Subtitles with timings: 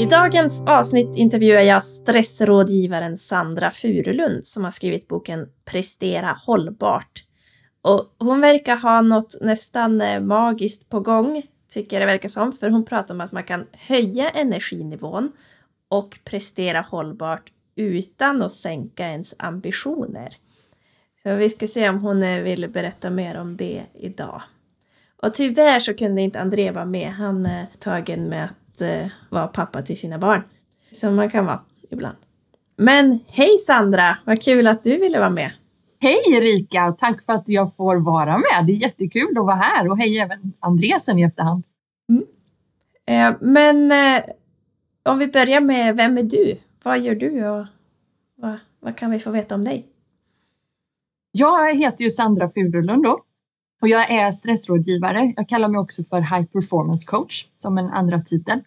[0.00, 7.24] I dagens avsnitt intervjuar jag stressrådgivaren Sandra Furulund som har skrivit boken Prestera hållbart.
[7.82, 12.52] Och hon verkar ha något nästan eh, magiskt på gång, tycker jag det verkar som,
[12.52, 15.32] för hon pratar om att man kan höja energinivån
[15.88, 20.36] och prestera hållbart utan att sänka ens ambitioner.
[21.22, 24.42] Så vi ska se om hon eh, vill berätta mer om det idag.
[25.22, 27.12] Och tyvärr så kunde inte André vara med.
[27.12, 30.42] Han eh, är tagen med att eh, vara pappa till sina barn.
[30.90, 31.60] Som man kan vara
[31.90, 32.16] ibland.
[32.76, 34.18] Men hej Sandra!
[34.24, 35.52] Vad kul att du ville vara med.
[36.00, 36.96] Hej Erika!
[36.98, 38.66] Tack för att jag får vara med.
[38.66, 41.64] Det är jättekul att vara här och hej även Andresen i efterhand.
[42.08, 42.24] Mm.
[43.06, 44.22] Eh, men eh,
[45.02, 46.56] om vi börjar med, vem är du?
[46.82, 47.66] Vad gör du och
[48.36, 49.86] vad, vad kan vi få veta om dig?
[51.32, 53.24] Jag heter ju Sandra Furulund då
[53.80, 55.32] och jag är stressrådgivare.
[55.36, 58.60] Jag kallar mig också för High Performance Coach som en andra titel.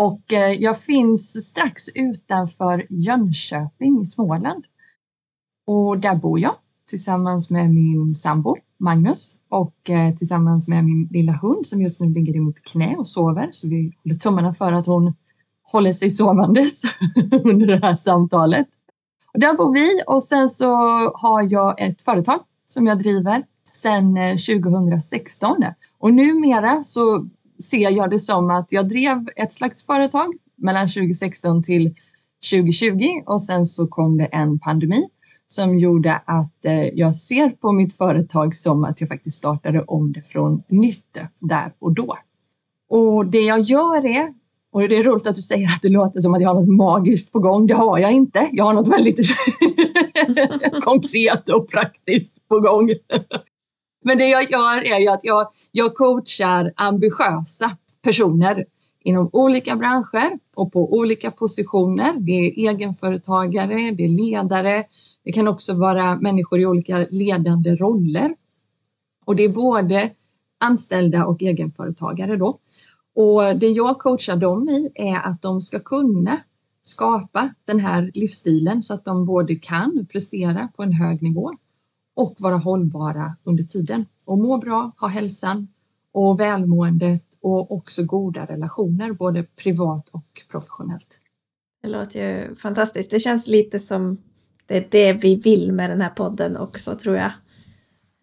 [0.00, 4.64] Och eh, jag finns strax utanför Jönköping i Småland.
[5.66, 6.54] Och där bor jag
[6.88, 12.08] tillsammans med min sambo Magnus och eh, tillsammans med min lilla hund som just nu
[12.08, 13.48] ligger i mitt knä och sover.
[13.52, 15.14] Så vi håller tummarna för att hon
[15.62, 16.82] håller sig sovandes
[17.44, 18.68] under det här samtalet.
[19.32, 20.66] Och där bor vi och sen så
[21.14, 25.56] har jag ett företag som jag driver sedan eh, 2016
[25.98, 27.28] och numera så
[27.62, 31.94] ser jag det som att jag drev ett slags företag mellan 2016 till
[32.52, 35.08] 2020 och sen så kom det en pandemi
[35.46, 40.12] som gjorde att eh, jag ser på mitt företag som att jag faktiskt startade om
[40.12, 42.16] det från nytt där och då.
[42.90, 44.34] Och det jag gör är,
[44.72, 46.76] och det är roligt att du säger att det låter som att jag har något
[46.76, 47.66] magiskt på gång.
[47.66, 48.48] Det har jag inte.
[48.52, 49.18] Jag har något väldigt
[50.84, 52.90] konkret och praktiskt på gång.
[54.04, 58.64] Men det jag gör är ju att jag, jag coachar ambitiösa personer
[59.00, 62.14] inom olika branscher och på olika positioner.
[62.20, 64.84] Det är egenföretagare, det är ledare,
[65.24, 68.34] det kan också vara människor i olika ledande roller.
[69.24, 70.10] Och det är både
[70.60, 72.58] anställda och egenföretagare då.
[73.14, 76.40] Och det jag coachar dem i är att de ska kunna
[76.82, 81.52] skapa den här livsstilen så att de både kan prestera på en hög nivå
[82.16, 85.68] och vara hållbara under tiden och må bra, ha hälsan
[86.12, 91.20] och välmåendet och också goda relationer, både privat och professionellt.
[91.82, 93.10] Det låter ju fantastiskt.
[93.10, 94.18] Det känns lite som
[94.66, 97.32] det är det vi vill med den här podden också, tror jag.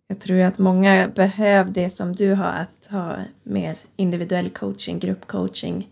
[0.07, 5.89] Jag tror att många behöver det som du har, att ha mer individuell coaching, gruppcoaching,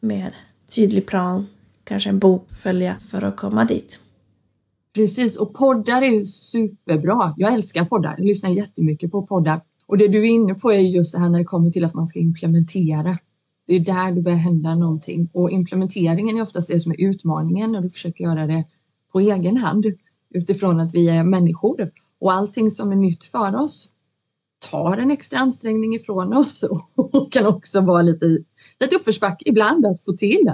[0.00, 0.34] mer
[0.76, 1.46] tydlig plan,
[1.84, 4.00] kanske en bok följa för att komma dit.
[4.96, 7.34] Precis, och poddar är ju superbra.
[7.36, 8.14] Jag älskar poddar.
[8.18, 9.60] Jag lyssnar jättemycket på poddar.
[9.86, 11.94] Och det du är inne på är just det här när det kommer till att
[11.94, 13.18] man ska implementera.
[13.66, 17.72] Det är där det börjar hända någonting och implementeringen är oftast det som är utmaningen
[17.72, 18.64] när du försöker göra det
[19.12, 19.86] på egen hand
[20.30, 21.90] utifrån att vi är människor
[22.20, 23.88] och allting som är nytt för oss
[24.70, 26.64] tar en extra ansträngning ifrån oss
[26.96, 28.26] och kan också vara lite,
[28.80, 30.52] lite uppförsbacke ibland att få till.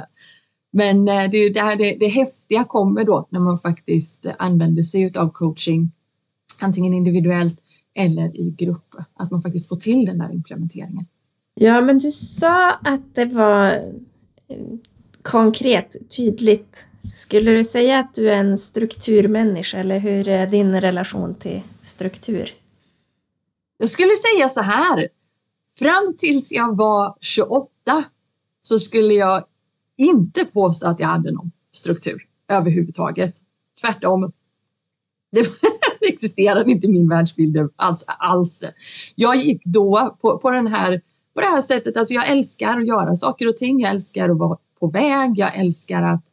[0.73, 4.83] Men eh, det är ju där det, det häftiga kommer då när man faktiskt använder
[4.83, 5.91] sig av coaching,
[6.59, 7.63] antingen individuellt
[7.95, 11.07] eller i grupp, att man faktiskt får till den där implementeringen.
[11.55, 13.71] Ja, men du sa att det var
[14.49, 14.57] eh,
[15.23, 16.89] konkret, tydligt.
[17.15, 22.51] Skulle du säga att du är en strukturmänniska eller hur är din relation till struktur?
[23.79, 25.09] Jag skulle säga så här.
[25.79, 27.69] Fram tills jag var 28
[28.63, 29.45] så skulle jag
[30.03, 33.35] inte påstå att jag hade någon struktur överhuvudtaget.
[33.81, 34.33] Tvärtom.
[35.33, 35.47] Det
[36.09, 38.05] existerade inte i min världsbild alls.
[38.07, 38.65] alls.
[39.15, 41.01] Jag gick då på, på, den här,
[41.35, 43.81] på det här sättet, alltså jag älskar att göra saker och ting.
[43.81, 45.31] Jag älskar att vara på väg.
[45.37, 46.25] Jag älskar att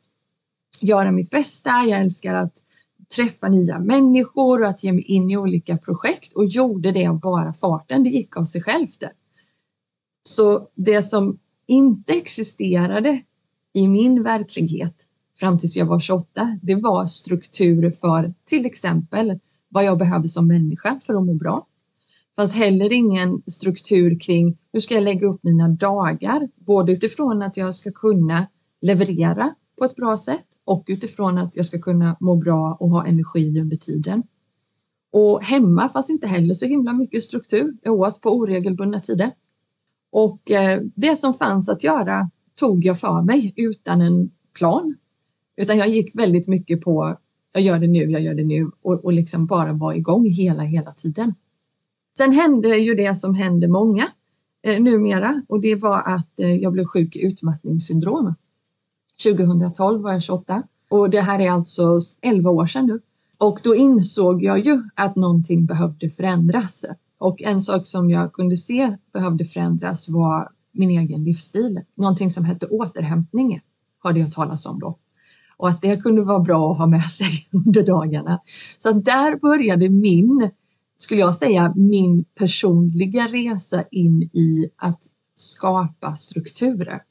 [0.80, 1.69] göra mitt bästa.
[1.69, 2.54] Jag älskar att
[3.16, 7.19] träffa nya människor och att ge mig in i olika projekt och gjorde det av
[7.19, 8.04] bara farten.
[8.04, 9.04] Det gick av sig självt.
[10.24, 13.21] Så det som inte existerade
[13.74, 14.95] i min verklighet
[15.39, 19.39] fram tills jag var 28, det var struktur för till exempel
[19.69, 21.66] vad jag behöver som människa för att må bra.
[22.30, 27.42] Det fanns heller ingen struktur kring hur ska jag lägga upp mina dagar, både utifrån
[27.42, 28.48] att jag ska kunna
[28.81, 33.06] leverera på ett bra sätt och utifrån att jag ska kunna må bra och ha
[33.06, 34.24] energi under tiden.
[35.12, 37.77] Och hemma fanns inte heller så himla mycket struktur.
[37.83, 39.31] Jag åt på oregelbundna tider.
[40.12, 42.30] Och eh, det som fanns att göra
[42.60, 44.96] tog jag för mig utan en plan.
[45.58, 47.18] Utan jag gick väldigt mycket på
[47.52, 50.64] jag gör det nu, jag gör det nu och, och liksom bara var igång hela,
[50.64, 51.36] hela tiden.
[52.18, 54.08] Sen hände ju det som hände många
[54.62, 58.36] eh, numera och det var att eh, jag blev sjuk i utmattningssyndrom.
[59.24, 63.00] 2012 var jag 28 och det här är alltså 11 år sedan nu.
[63.38, 66.86] Och då insåg jag ju att någonting behövde förändras.
[67.18, 71.81] Och en sak som jag kunde se behövde förändras var min egen livsstil.
[71.96, 73.62] Någonting som hette återhämtning
[74.04, 74.98] hörde jag talas om då.
[75.58, 78.42] Och att det kunde vara bra att ha med sig under dagarna.
[78.80, 80.50] Så där började min,
[80.98, 85.00] skulle jag säga, min personliga resa in i att
[85.36, 87.02] skapa strukturer.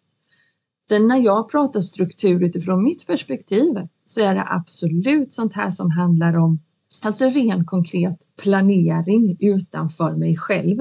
[0.88, 3.74] Sen när jag pratar struktur utifrån mitt perspektiv
[4.06, 6.60] så är det absolut sånt här som handlar om
[7.00, 10.78] alltså ren konkret planering utanför mig själv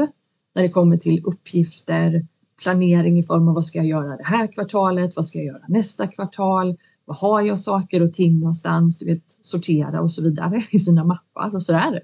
[0.56, 2.28] när det kommer till uppgifter,
[2.62, 5.64] planering i form av vad ska jag göra det här kvartalet, vad ska jag göra
[5.68, 10.62] nästa kvartal, vad har jag saker och ting någonstans, du vet sortera och så vidare
[10.72, 12.02] i sina mappar och så där.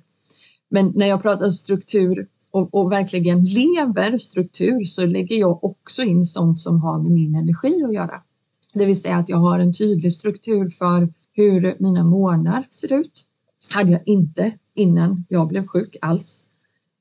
[0.70, 6.26] Men när jag pratar struktur och, och, verkligen lever struktur så lägger jag också in
[6.26, 8.22] sånt som har med min energi att göra.
[8.74, 13.26] Det vill säga att jag har en tydlig struktur för hur mina månader ser ut.
[13.70, 16.46] Hade jag inte innan jag blev sjuk alls.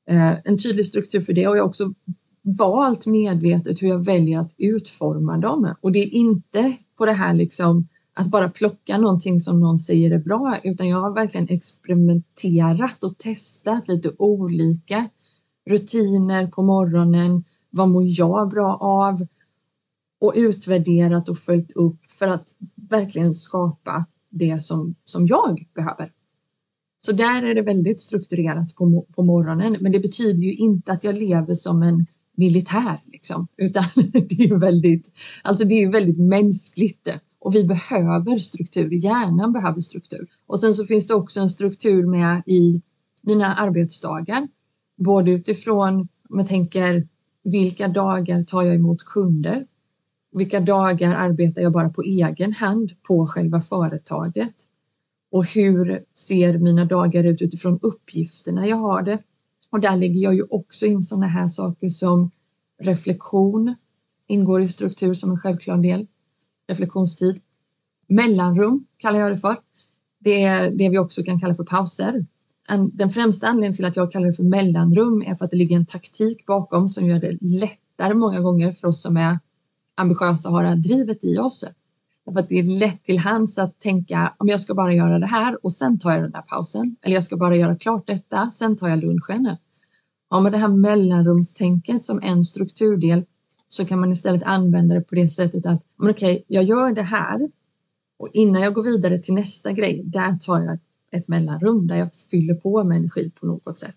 [0.09, 1.93] Eh, en tydlig struktur för det och jag har också
[2.43, 5.75] valt medvetet hur jag väljer att utforma dem.
[5.81, 10.11] Och det är inte på det här liksom att bara plocka någonting som någon säger
[10.11, 15.09] är bra, utan jag har verkligen experimenterat och testat lite olika
[15.69, 17.43] rutiner på morgonen.
[17.69, 19.27] Vad mår jag bra av?
[20.21, 26.11] Och utvärderat och följt upp för att verkligen skapa det som, som jag behöver.
[27.05, 31.03] Så där är det väldigt strukturerat på, på morgonen, men det betyder ju inte att
[31.03, 33.83] jag lever som en militär liksom, utan
[34.29, 35.11] det är väldigt,
[35.43, 37.09] alltså det är väldigt mänskligt
[37.39, 38.89] och vi behöver struktur.
[38.93, 42.81] Hjärnan behöver struktur och sen så finns det också en struktur med i
[43.21, 44.47] mina arbetsdagar,
[44.97, 47.07] både utifrån om jag tänker
[47.43, 49.65] vilka dagar tar jag emot kunder?
[50.31, 54.53] Vilka dagar arbetar jag bara på egen hand på själva företaget?
[55.31, 59.19] Och hur ser mina dagar ut utifrån uppgifterna jag har det?
[59.73, 62.31] Och där lägger jag ju också in sådana här saker som
[62.81, 63.75] reflektion
[64.27, 66.07] ingår i struktur som en självklar del.
[66.67, 67.41] Reflektionstid.
[68.07, 69.57] Mellanrum kallar jag det för.
[70.19, 72.25] Det är det vi också kan kalla för pauser.
[72.93, 75.75] Den främsta anledningen till att jag kallar det för mellanrum är för att det ligger
[75.75, 79.39] en taktik bakom som gör det lättare många gånger för oss som är
[79.95, 81.65] ambitiösa och har det här drivet i oss.
[82.25, 85.27] Därför att det är lätt till hands att tänka om jag ska bara göra det
[85.27, 86.95] här och sen tar jag den där pausen.
[87.01, 89.57] Eller jag ska bara göra klart detta, sen tar jag lunchen.
[90.33, 93.25] Ja, med det här mellanrumstänket som en strukturdel
[93.69, 97.01] så kan man istället använda det på det sättet att okej, okay, jag gör det
[97.01, 97.49] här
[98.19, 100.79] och innan jag går vidare till nästa grej, där tar jag
[101.11, 103.95] ett mellanrum där jag fyller på med energi på något sätt.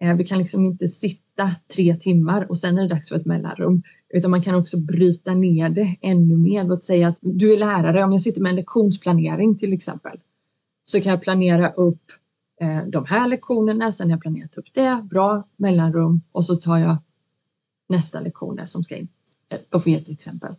[0.00, 3.26] Eh, vi kan liksom inte sitta tre timmar och sen är det dags för ett
[3.26, 6.64] mellanrum, utan man kan också bryta ner det ännu mer.
[6.64, 10.20] Låt säga att du är lärare, om jag sitter med en lektionsplanering till exempel,
[10.84, 12.02] så kan jag planera upp
[12.60, 16.78] eh, de här lektionerna, sen har jag planerat upp det, bra mellanrum och så tar
[16.78, 16.96] jag
[17.88, 19.08] nästa lektioner som ska in.
[19.70, 20.54] På för ett exempel.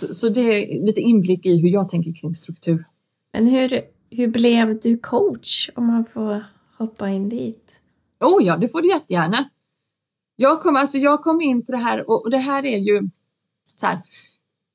[0.00, 2.84] Så, så, det är lite inblick i hur jag tänker kring struktur.
[3.32, 3.80] Men hur,
[4.10, 6.44] hur blev du coach om man får
[6.78, 7.80] hoppa in dit?
[8.20, 9.50] Oh ja, det får du jättegärna.
[10.36, 13.08] Jag kom, alltså jag kom in på det här och, och det här är ju
[13.74, 14.02] så här.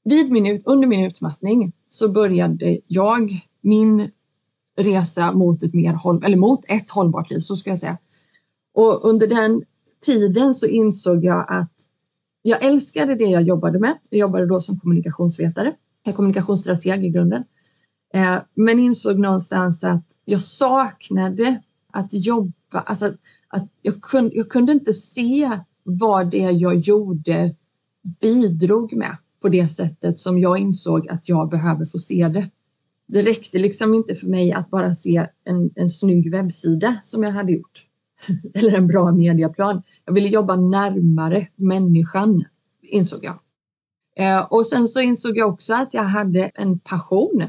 [0.04, 3.32] Vid min, under min utmattning så började jag
[3.62, 4.12] min
[4.80, 7.98] resa mot ett mer håll, eller mot ett hållbart liv, så ska jag säga.
[8.74, 9.64] Och under den
[10.06, 11.72] tiden så insåg jag att
[12.42, 13.98] jag älskade det jag jobbade med.
[14.10, 15.74] Jag jobbade då som kommunikationsvetare,
[16.06, 17.44] eh, kommunikationsstrateg i grunden.
[18.14, 21.62] Eh, men insåg någonstans att jag saknade
[21.94, 23.14] att jobba, alltså
[23.48, 27.56] att jag kunde, jag kunde inte se vad det jag gjorde
[28.22, 32.50] bidrog med på det sättet som jag insåg att jag behöver få se det.
[33.12, 37.32] Det räckte liksom inte för mig att bara se en, en snygg webbsida som jag
[37.32, 37.86] hade gjort
[38.54, 39.82] eller en bra mediaplan.
[40.06, 42.46] Jag ville jobba närmare människan,
[42.82, 43.40] insåg jag.
[44.16, 47.44] Eh, och sen så insåg jag också att jag hade en passion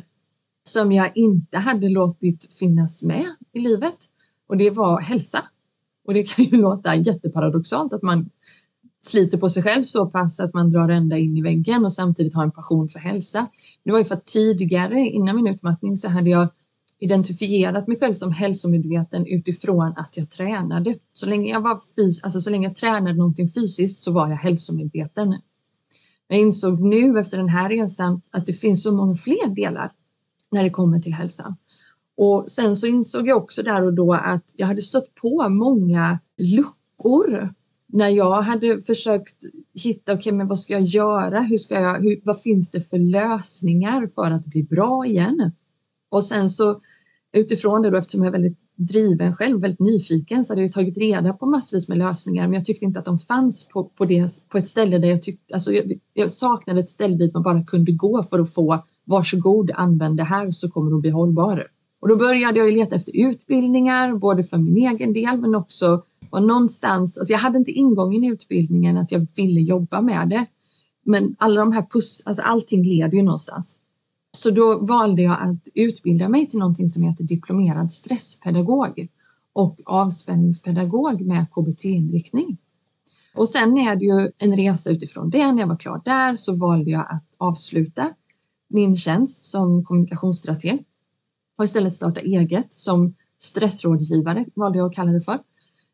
[0.65, 3.97] som jag inte hade låtit finnas med i livet
[4.49, 5.45] och det var hälsa.
[6.07, 8.31] Och det kan ju låta jätteparadoxalt att man
[9.01, 12.35] sliter på sig själv så pass att man drar ända in i väggen och samtidigt
[12.35, 13.47] har en passion för hälsa.
[13.85, 16.49] Det var ju för att tidigare innan min utmattning så hade jag
[16.99, 20.95] identifierat mig själv som hälsomedveten utifrån att jag tränade.
[21.15, 24.37] Så länge jag var fys alltså så länge jag tränade någonting fysiskt så var jag
[24.37, 25.37] hälsomedveten.
[26.29, 29.93] Jag insåg nu efter den här resan att det finns så många fler delar
[30.51, 31.57] när det kommer till hälsan.
[32.17, 36.19] Och sen så insåg jag också där och då att jag hade stött på många
[36.39, 37.55] luckor
[37.93, 39.37] när jag hade försökt
[39.83, 41.41] hitta, okej, okay, men vad ska jag göra?
[41.41, 45.53] Hur ska jag, hur, vad finns det för lösningar för att bli bra igen?
[46.11, 46.81] Och sen så
[47.33, 50.99] utifrån det då, eftersom jag är väldigt driven själv, väldigt nyfiken, så hade jag tagit
[50.99, 54.49] reda på massvis med lösningar, men jag tyckte inte att de fanns på, på, det,
[54.49, 57.65] på ett ställe där jag tyckte, alltså jag, jag saknade ett ställe dit man bara
[57.65, 61.67] kunde gå för att få varsågod, använd det här så kommer du bli hållbar.
[62.01, 66.41] Och då började jag leta efter utbildningar, både för min egen del men också var
[66.41, 70.47] någonstans, alltså jag hade inte ingången i utbildningen att jag ville jobba med det.
[71.05, 73.77] Men alla de här puss, alltså allting leder ju någonstans.
[74.33, 79.09] Så då valde jag att utbilda mig till någonting som heter diplomerad stresspedagog
[79.53, 82.59] och avspänningspedagog med KBT-inriktning.
[83.35, 85.53] Och sen är det ju en resa utifrån det.
[85.53, 88.15] När jag var klar där så valde jag att avsluta
[88.69, 90.85] min tjänst som kommunikationsstrateg
[91.61, 95.39] har istället starta eget som stressrådgivare valde jag att kalla det för.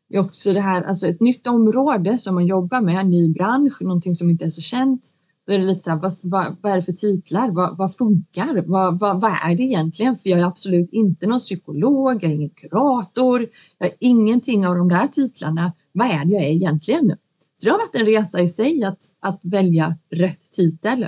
[0.09, 3.33] Det är också det här, alltså ett nytt område som man jobbar med, en ny
[3.33, 5.01] bransch, någonting som inte är så känt.
[5.47, 7.51] Då är det lite så här, vad, vad, vad är det för titlar?
[7.51, 8.63] Vad, vad funkar?
[8.67, 10.15] Vad, vad, vad, är det egentligen?
[10.15, 13.47] För jag är absolut inte någon psykolog, jag är ingen kurator,
[13.77, 15.73] jag är ingenting av de där titlarna.
[15.91, 17.15] Vad är det jag är egentligen?
[17.55, 21.07] Så det har varit en resa i sig att, att välja rätt titel.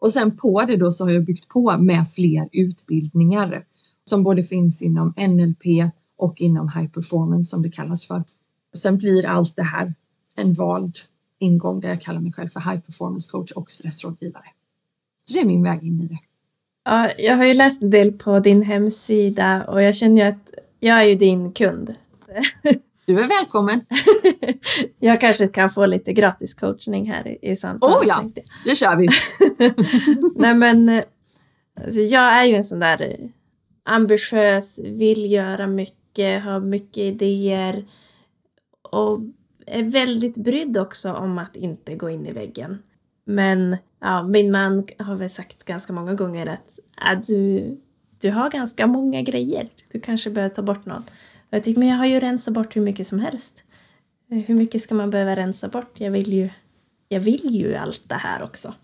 [0.00, 3.64] Och sen på det då så har jag byggt på med fler utbildningar
[4.08, 8.24] som både finns inom NLP och inom high performance som det kallas för.
[8.76, 9.94] Sen blir allt det här
[10.36, 10.96] en vald
[11.38, 14.44] ingång där jag kallar mig själv för high performance coach och stressrådgivare.
[15.24, 16.18] Så det är min väg in i det.
[16.84, 20.54] Ja, jag har ju läst en del på din hemsida och jag känner ju att
[20.80, 21.90] jag är ju din kund.
[23.06, 23.80] Du är välkommen.
[24.98, 27.96] jag kanske kan få lite gratis coachning här i, i samtalet.
[27.96, 28.24] Oh ja,
[28.64, 29.08] det kör vi.
[30.36, 31.02] Nej men,
[31.84, 33.30] alltså jag är ju en sån där
[33.88, 37.84] ambitiös, vill göra mycket, har mycket idéer
[38.82, 39.20] och
[39.66, 42.82] är väldigt brydd också om att inte gå in i väggen.
[43.24, 47.76] Men ja, min man har väl sagt ganska många gånger att, att du,
[48.20, 49.68] du har ganska många grejer.
[49.92, 51.10] Du kanske behöver ta bort något.
[51.34, 53.64] Och jag tycker, men jag har ju rensat bort hur mycket som helst.
[54.46, 56.00] Hur mycket ska man behöva rensa bort?
[56.00, 56.50] Jag vill ju,
[57.08, 58.74] jag vill ju allt det här också.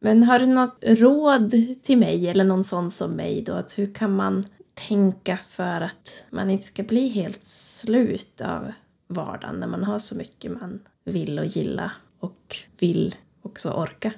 [0.00, 3.52] Men har du något råd till mig eller någon sån som mig då?
[3.52, 4.46] Att hur kan man
[4.88, 8.72] tänka för att man inte ska bli helt slut av
[9.08, 14.12] vardagen när man har så mycket man vill och gilla och vill också orka?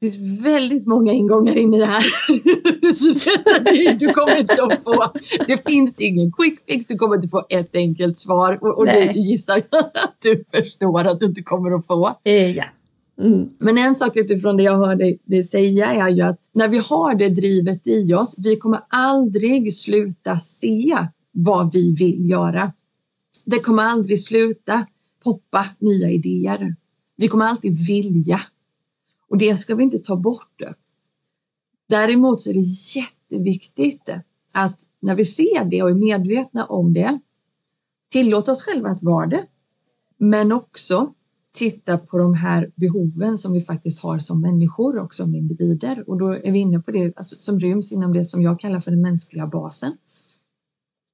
[0.00, 2.02] Det finns väldigt många ingångar in i det här.
[3.98, 5.12] du kommer inte att få,
[5.46, 9.12] det finns ingen quick fix, du kommer inte få ett enkelt svar och, och det
[9.12, 12.18] gissar jag att du förstår att du inte kommer att få.
[12.24, 12.64] Eh, ja.
[13.20, 13.50] Mm.
[13.58, 17.14] Men en sak utifrån det jag hör dig säga är ju att när vi har
[17.14, 22.72] det drivet i oss, vi kommer aldrig sluta se vad vi vill göra.
[23.44, 24.86] Det kommer aldrig sluta
[25.24, 26.76] poppa nya idéer.
[27.16, 28.40] Vi kommer alltid vilja
[29.28, 30.62] och det ska vi inte ta bort.
[31.88, 34.08] Däremot så är det jätteviktigt
[34.52, 37.18] att när vi ser det och är medvetna om det,
[38.10, 39.46] tillåta oss själva att vara det,
[40.18, 41.14] men också
[41.52, 46.08] titta på de här behoven som vi faktiskt har som människor och som individer.
[46.08, 48.80] Och då är vi inne på det alltså, som ryms inom det som jag kallar
[48.80, 49.96] för den mänskliga basen.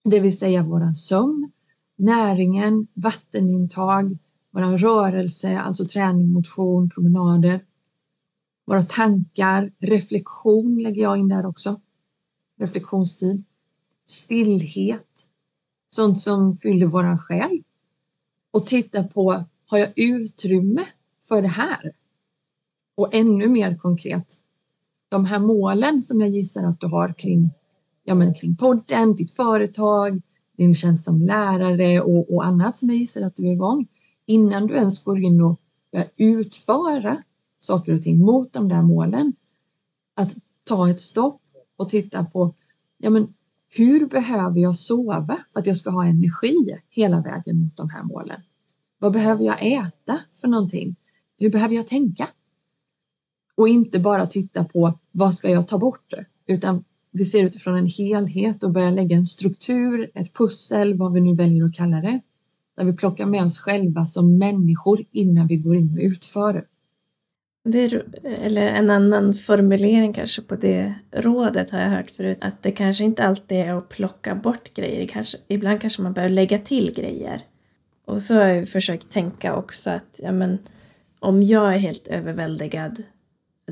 [0.05, 1.50] Det vill säga våran sömn,
[1.97, 4.19] näringen, vattenintag,
[4.50, 7.64] våran rörelse, alltså träning, motion, promenader,
[8.66, 11.81] våra tankar, reflektion lägger jag in där också.
[12.59, 13.45] Reflektionstid,
[14.07, 15.28] stillhet,
[15.88, 17.62] sånt som fyller våran själ
[18.50, 20.85] och titta på har jag utrymme
[21.28, 21.92] för det här?
[22.96, 24.38] Och ännu mer konkret,
[25.08, 27.50] de här målen som jag gissar att du har kring,
[28.04, 30.23] ja men kring podden, ditt företag,
[30.56, 33.87] din tjänst som lärare och, och annat som jag gissar att du är igång.
[34.26, 35.61] Innan du ens går in och
[35.92, 37.23] börjar utföra
[37.61, 39.32] saker och ting mot de där målen,
[40.14, 41.40] att ta ett stopp
[41.76, 42.54] och titta på,
[42.99, 43.35] ja men
[43.68, 48.02] hur behöver jag sova för att jag ska ha energi hela vägen mot de här
[48.02, 48.40] målen?
[48.99, 50.97] Vad behöver jag äta för någonting?
[51.38, 52.29] Hur behöver jag tänka?
[53.55, 56.15] Och inte bara titta på vad ska jag ta bort?
[56.47, 61.21] Utan vi ser utifrån en helhet och börjar lägga en struktur, ett pussel, vad vi
[61.21, 62.21] nu väljer att kalla det.
[62.76, 66.65] Där vi plockar med oss själva som människor innan vi går in och utför.
[67.65, 72.62] Det är, eller en annan formulering kanske på det rådet har jag hört förut, att
[72.62, 76.59] det kanske inte alltid är att plocka bort grejer, kanske, ibland kanske man behöver lägga
[76.59, 77.43] till grejer.
[78.07, 80.59] Och så har jag försökt tänka också att ja, men,
[81.19, 83.03] om jag är helt överväldigad,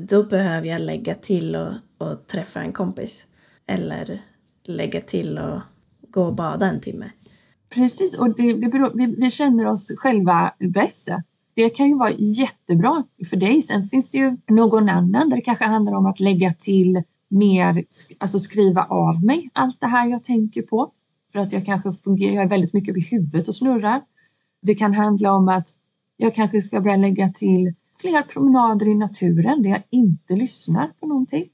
[0.01, 3.27] då behöver jag lägga till och, och träffa en kompis.
[3.67, 4.21] Eller
[4.67, 5.61] lägga till och
[6.11, 7.11] gå och bada en timme.
[7.69, 11.09] Precis, och det, det beror, vi, vi känner oss själva bäst.
[11.53, 13.61] Det kan ju vara jättebra för dig.
[13.61, 17.85] Sen finns det ju någon annan där det kanske handlar om att lägga till mer,
[18.17, 20.91] alltså skriva av mig allt det här jag tänker på.
[21.31, 24.01] För att jag kanske fungerar, jag är väldigt mycket i huvudet och snurrar.
[24.65, 25.67] Det kan handla om att
[26.17, 31.07] jag kanske ska börja lägga till fler promenader i naturen där jag inte lyssnar på
[31.07, 31.45] någonting.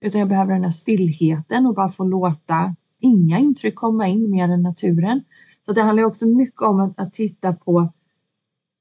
[0.00, 4.48] Utan jag behöver den här stillheten och bara få låta inga intryck komma in mer
[4.48, 5.24] än naturen.
[5.66, 7.92] Så det handlar också mycket om att, att titta på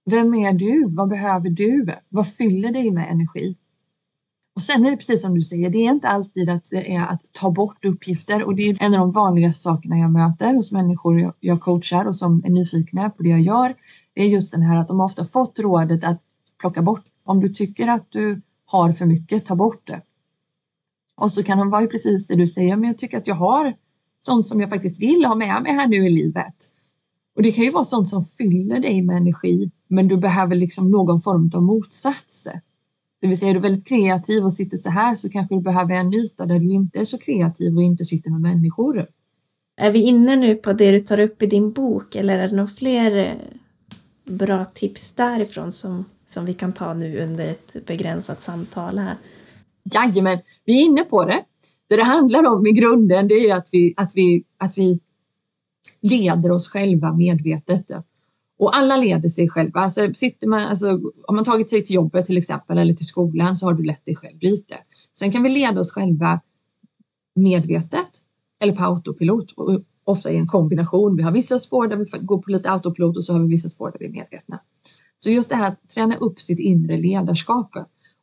[0.06, 0.86] vem är du?
[0.90, 1.88] Vad behöver du?
[2.10, 3.58] Vad fyller dig med energi?
[4.60, 7.06] Och sen är det precis som du säger, det är inte alltid att det är
[7.08, 10.72] att ta bort uppgifter och det är en av de vanligaste sakerna jag möter hos
[10.72, 13.76] människor jag coachar och som är nyfikna på det jag gör.
[14.14, 16.22] Det är just den här att de ofta fått rådet att
[16.60, 17.06] plocka bort.
[17.24, 20.02] Om du tycker att du har för mycket, ta bort det.
[21.16, 23.74] Och så kan de vara precis det du säger, men jag tycker att jag har
[24.20, 26.56] sånt som jag faktiskt vill ha med mig här nu i livet.
[27.36, 30.92] Och det kan ju vara sånt som fyller dig med energi, men du behöver liksom
[30.92, 32.48] någon form av motsats.
[33.22, 35.96] Det vill säga, är du väldigt kreativ och sitter så här så kanske du behöver
[35.96, 39.08] en yta där du inte är så kreativ och inte sitter med människor.
[39.78, 42.56] Är vi inne nu på det du tar upp i din bok eller är det
[42.56, 43.34] några fler eh,
[44.26, 49.18] bra tips därifrån som, som vi kan ta nu under ett begränsat samtal här?
[49.94, 51.44] Jajamän, vi är inne på det.
[51.88, 55.00] Det det handlar om i grunden det är att vi, att vi, att vi
[56.02, 57.92] leder oss själva medvetet.
[58.60, 59.80] Och alla leder sig själva.
[59.80, 63.58] Alltså, sitter man, alltså, om man tagit sig till jobbet till exempel eller till skolan
[63.58, 64.76] så har du lett dig själv lite.
[65.14, 66.42] Sen kan vi leda oss själva
[67.36, 68.10] medvetet
[68.60, 69.52] eller på autopilot.
[69.52, 71.16] Och ofta i en kombination.
[71.16, 73.70] Vi har vissa spår där vi går på lite autopilot och så har vi vissa
[73.70, 74.60] spår där vi är medvetna.
[75.18, 77.72] Så just det här att träna upp sitt inre ledarskap.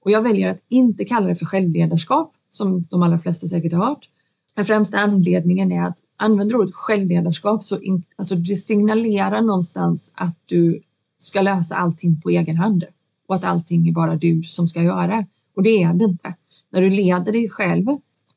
[0.04, 3.84] Och jag väljer att inte kalla det för självledarskap som de allra flesta säkert har
[3.84, 4.08] hört.
[4.54, 10.36] Den främsta anledningen är att använder ordet självledarskap så in, alltså det signalerar någonstans att
[10.46, 10.82] du
[11.18, 12.84] ska lösa allting på egen hand
[13.28, 15.26] och att allting är bara du som ska göra.
[15.56, 16.34] Och det är det inte.
[16.72, 17.86] När du leder dig själv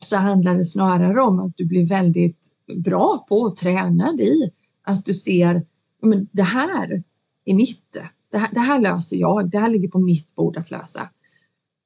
[0.02, 2.38] så handlar det snarare om att du blir väldigt
[2.78, 4.52] bra på och tränad i
[4.84, 5.66] Att du ser,
[6.02, 7.04] men det här
[7.46, 7.98] är mitt.
[8.32, 9.50] Det här, det här löser jag.
[9.50, 11.10] Det här ligger på mitt bord att lösa.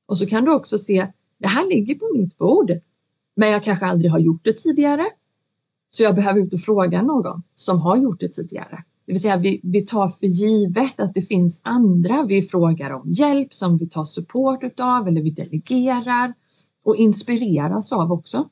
[0.06, 1.08] Och så kan du också se,
[1.40, 2.72] det här ligger på mitt bord,
[3.36, 5.06] men jag kanske aldrig har gjort det tidigare.
[5.96, 8.84] Så jag behöver ut och fråga någon som har gjort det tidigare.
[9.06, 13.12] Det vill säga vi, vi tar för givet att det finns andra vi frågar om
[13.12, 16.34] hjälp som vi tar support utav eller vi delegerar
[16.86, 18.50] och inspireras av också.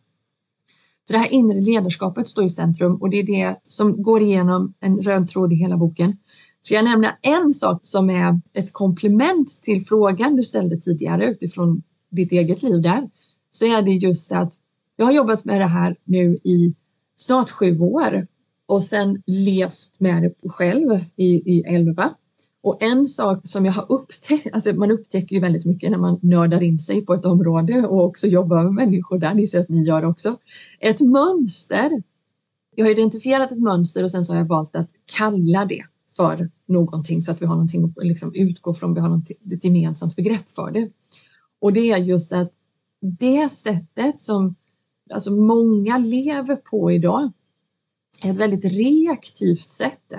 [1.03, 4.73] Så det här inre ledarskapet står i centrum och det är det som går igenom
[4.79, 6.17] en röd tråd i hela boken.
[6.61, 11.83] Ska jag nämna en sak som är ett komplement till frågan du ställde tidigare utifrån
[12.11, 13.09] ditt eget liv där,
[13.51, 14.53] så är det just att
[14.95, 16.75] jag har jobbat med det här nu i
[17.21, 18.27] snart sju år
[18.65, 22.15] och sen levt med det själv i, i elva.
[22.63, 26.19] Och en sak som jag har upptäckt, alltså man upptäcker ju väldigt mycket när man
[26.21, 29.69] nördar in sig på ett område och också jobbar med människor där, ni ser att
[29.69, 30.37] ni gör också.
[30.79, 32.03] Ett mönster.
[32.75, 35.83] Jag har identifierat ett mönster och sen så har jag valt att kalla det
[36.15, 39.21] för någonting så att vi har någonting att liksom utgå från, vi har
[39.53, 40.89] ett gemensamt begrepp för det.
[41.61, 42.51] Och det är just att
[43.01, 44.55] det sättet som
[45.11, 47.31] alltså många lever på idag
[48.21, 50.13] är ett väldigt reaktivt sätt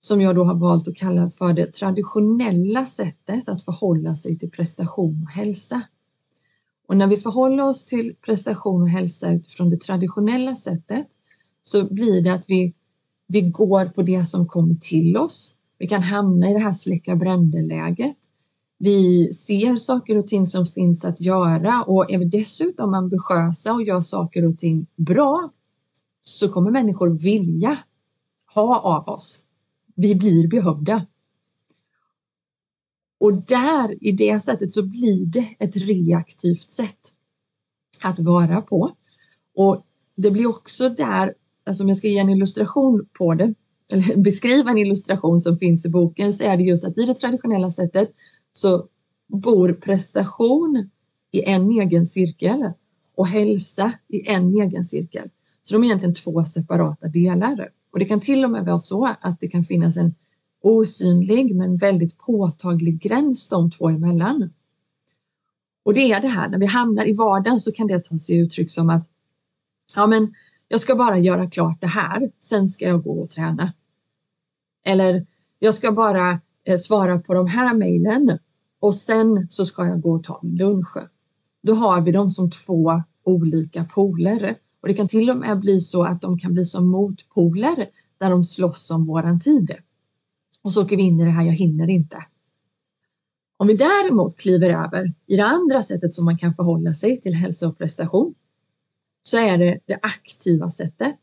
[0.00, 4.50] som jag då har valt att kalla för det traditionella sättet att förhålla sig till
[4.50, 5.82] prestation och hälsa.
[6.88, 11.06] Och när vi förhåller oss till prestation och hälsa utifrån det traditionella sättet
[11.62, 12.74] så blir det att vi,
[13.26, 15.54] vi går på det som kommer till oss.
[15.78, 18.16] Vi kan hamna i det här släcka bränder-läget.
[18.84, 23.82] Vi ser saker och ting som finns att göra och är vi dessutom ambitiösa och
[23.82, 25.52] gör saker och ting bra
[26.22, 27.78] så kommer människor vilja
[28.54, 29.40] ha av oss.
[29.94, 31.06] Vi blir behövda.
[33.20, 37.12] Och där i det sättet så blir det ett reaktivt sätt
[38.00, 38.96] att vara på.
[39.54, 43.54] Och det blir också där, alltså om jag ska ge en illustration på det,
[43.92, 47.14] eller beskriva en illustration som finns i boken, så är det just att i det
[47.14, 48.12] traditionella sättet
[48.52, 48.86] så
[49.28, 50.90] bor prestation
[51.30, 52.72] i en egen cirkel
[53.14, 55.30] och hälsa i en egen cirkel.
[55.62, 57.70] Så de är egentligen två separata delar.
[57.92, 60.14] Och det kan till och med vara så att det kan finnas en
[60.62, 64.52] osynlig men väldigt påtaglig gräns de två emellan.
[65.84, 68.36] Och det är det här, när vi hamnar i vardagen så kan det ta sig
[68.36, 69.08] uttryck som att
[69.94, 70.34] ja, men
[70.68, 73.72] jag ska bara göra klart det här, sen ska jag gå och träna.
[74.84, 75.26] Eller
[75.58, 78.38] jag ska bara Eh, svara på de här mejlen
[78.80, 80.96] och sen så ska jag gå och ta min lunch.
[81.62, 85.80] Då har vi dem som två olika poler och det kan till och med bli
[85.80, 87.86] så att de kan bli som motpoler
[88.18, 89.74] där de slåss om våran tid.
[90.62, 92.16] Och så åker vi in i det här, jag hinner inte.
[93.56, 97.34] Om vi däremot kliver över i det andra sättet som man kan förhålla sig till
[97.34, 98.34] hälsa och prestation
[99.22, 101.18] så är det det aktiva sättet.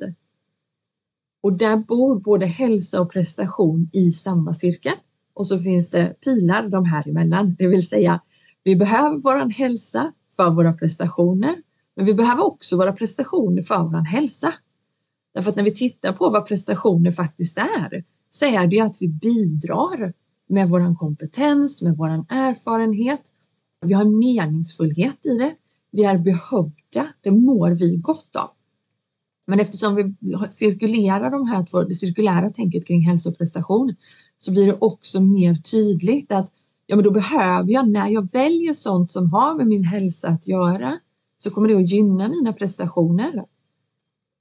[1.41, 4.93] Och där bor både hälsa och prestation i samma cirkel.
[5.39, 8.21] Och så finns det pilar de här emellan, det vill säga
[8.63, 11.56] vi behöver våran hälsa för våra prestationer,
[11.95, 14.54] men vi behöver också våra prestationer för våran hälsa.
[15.34, 19.02] Därför att när vi tittar på vad prestationer faktiskt är så är det ju att
[19.02, 20.13] vi bidrar
[20.47, 23.21] med våran kompetens, med våran erfarenhet.
[23.82, 25.56] Vi har meningsfullhet i det.
[25.91, 27.13] Vi är behövda.
[27.21, 28.49] Det mår vi gott av.
[29.49, 30.15] Men eftersom vi
[30.49, 33.95] cirkulerar de här två, det cirkulära tänket kring hälsoprestation
[34.38, 36.51] så blir det också mer tydligt att
[36.85, 40.47] ja, men då behöver jag när jag väljer sånt som har med min hälsa att
[40.47, 40.99] göra
[41.38, 43.45] så kommer det att gynna mina prestationer.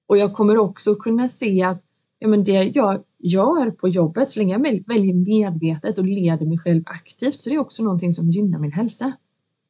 [0.08, 1.82] Och jag kommer också kunna se att
[2.18, 6.58] ja, men det jag gör på jobbet, så länge jag väljer medvetet och leder mig
[6.58, 9.12] själv aktivt, så det är också någonting som gynnar min hälsa.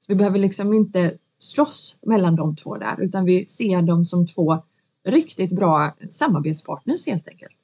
[0.01, 4.27] Så vi behöver liksom inte slåss mellan de två där, utan vi ser dem som
[4.27, 4.63] två
[5.09, 7.57] riktigt bra samarbetspartners helt enkelt.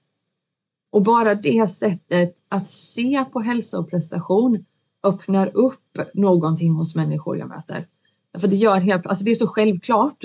[0.93, 4.65] Och bara det sättet att se på hälsa och prestation
[5.05, 7.87] öppnar upp någonting hos människor jag möter.
[8.39, 10.25] För det gör helt, alltså det är så självklart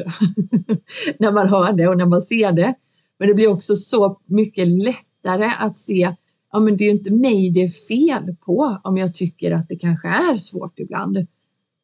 [1.20, 2.74] när man hör det och när man ser det.
[3.20, 6.16] Men det blir också så mycket lättare att se,
[6.52, 9.76] ja men det är inte mig det är fel på om jag tycker att det
[9.76, 11.28] kanske är svårt ibland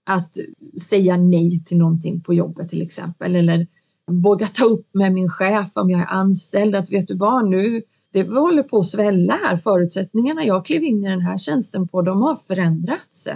[0.06, 0.38] att
[0.82, 3.68] säga nej till någonting på jobbet till exempel eller
[4.12, 7.82] våga ta upp med min chef om jag är anställd att vet du vad nu,
[8.14, 9.58] det håller på att svälla här.
[9.58, 13.28] Förutsättningarna jag klev in i den här tjänsten på, de har förändrats.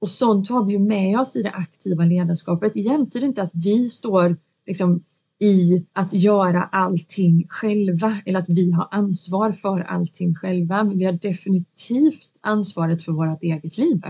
[0.00, 2.76] Och sånt har vi ju med oss i det aktiva ledarskapet.
[2.76, 5.02] Jämte inte att vi står liksom
[5.40, 10.84] i att göra allting själva eller att vi har ansvar för allting själva.
[10.84, 14.02] Men vi har definitivt ansvaret för vårt eget liv.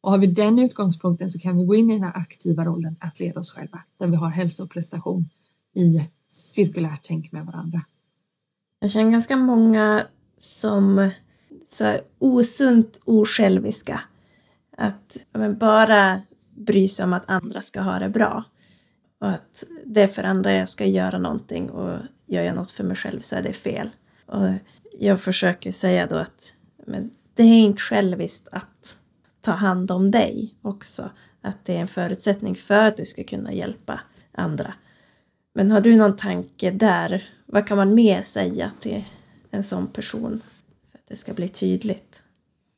[0.00, 2.96] Och har vi den utgångspunkten så kan vi gå in i den här aktiva rollen
[3.00, 5.28] att leda oss själva, där vi har hälsa och prestation
[5.74, 7.82] i cirkulärt tänk med varandra.
[8.80, 10.06] Jag känner ganska många
[10.38, 11.10] som
[11.66, 14.00] så osunt osjälviska.
[14.76, 16.20] Att men, bara
[16.54, 18.44] bry sig om att andra ska ha det bra.
[19.20, 22.84] Och att det är för andra jag ska göra någonting och gör jag något för
[22.84, 23.90] mig själv så är det fel.
[24.26, 24.48] Och
[24.98, 26.54] jag försöker säga då att
[26.86, 29.00] men, det är inte själviskt att
[29.46, 31.10] ta hand om dig också.
[31.42, 34.00] Att det är en förutsättning för att du ska kunna hjälpa
[34.32, 34.74] andra.
[35.54, 37.28] Men har du någon tanke där?
[37.46, 39.04] Vad kan man mer säga till
[39.50, 40.40] en sån person
[40.92, 42.22] för att det ska bli tydligt?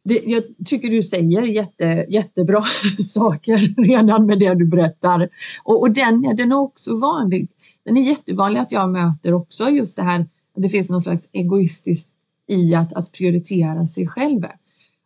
[0.05, 2.65] Det, jag tycker du säger jätte, jättebra
[3.03, 5.29] saker redan med det du berättar.
[5.63, 7.51] Och, och den, den är också vanlig.
[7.85, 10.21] Den är jättevanlig att jag möter också just det här
[10.57, 12.09] att det finns någon slags egoistiskt
[12.47, 14.45] i att, att prioritera sig själv.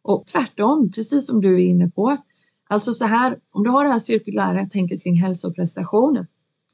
[0.02, 2.16] Och tvärtom, precis som du är inne på.
[2.68, 6.26] Alltså så här, om du har det här cirkulära tänket kring hälsa och prestation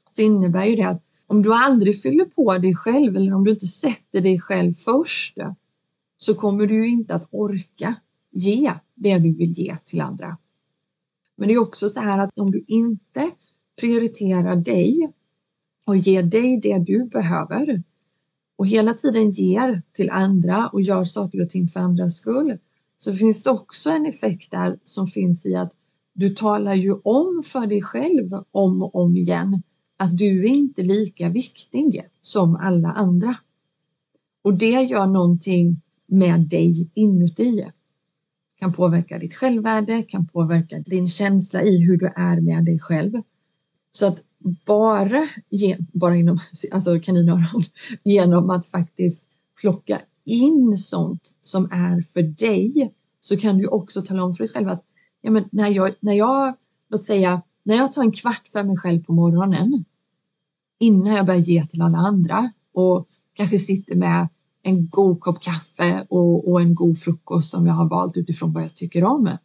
[0.09, 3.51] så innebär ju det att om du aldrig fyller på dig själv eller om du
[3.51, 5.37] inte sätter dig själv först
[6.17, 7.95] så kommer du inte att orka
[8.31, 10.37] ge det du vill ge till andra.
[11.37, 13.31] Men det är också så här att om du inte
[13.79, 15.13] prioriterar dig
[15.85, 17.83] och ger dig det du behöver
[18.55, 22.57] och hela tiden ger till andra och gör saker och ting för andras skull
[22.99, 25.71] så finns det också en effekt där som finns i att
[26.13, 29.63] du talar ju om för dig själv om och om igen
[29.97, 33.35] att du är inte lika viktig som alla andra.
[34.41, 37.65] Och det gör någonting med dig inuti.
[38.59, 43.11] Kan påverka ditt självvärde, kan påverka din känsla i hur du är med dig själv.
[43.91, 44.21] Så att
[44.65, 45.27] bara,
[45.93, 46.39] bara inom
[46.71, 47.63] alltså kaninöron,
[48.03, 49.23] genom att faktiskt
[49.61, 54.53] plocka in sånt som är för dig så kan du också tala om för dig
[54.53, 54.85] själv att
[55.21, 56.53] ja, men när, jag, när jag,
[56.89, 59.85] låt säga, när jag tar en kvart för mig själv på morgonen
[60.79, 64.27] innan jag börjar ge till alla andra och kanske sitter med
[64.63, 68.63] en god kopp kaffe och, och en god frukost som jag har valt utifrån vad
[68.63, 69.37] jag tycker om.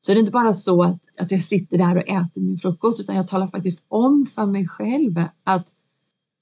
[0.00, 3.00] Så det är inte bara så att, att jag sitter där och äter min frukost
[3.00, 5.72] utan jag talar faktiskt om för mig själv att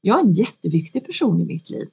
[0.00, 1.88] jag är en jätteviktig person i mitt liv.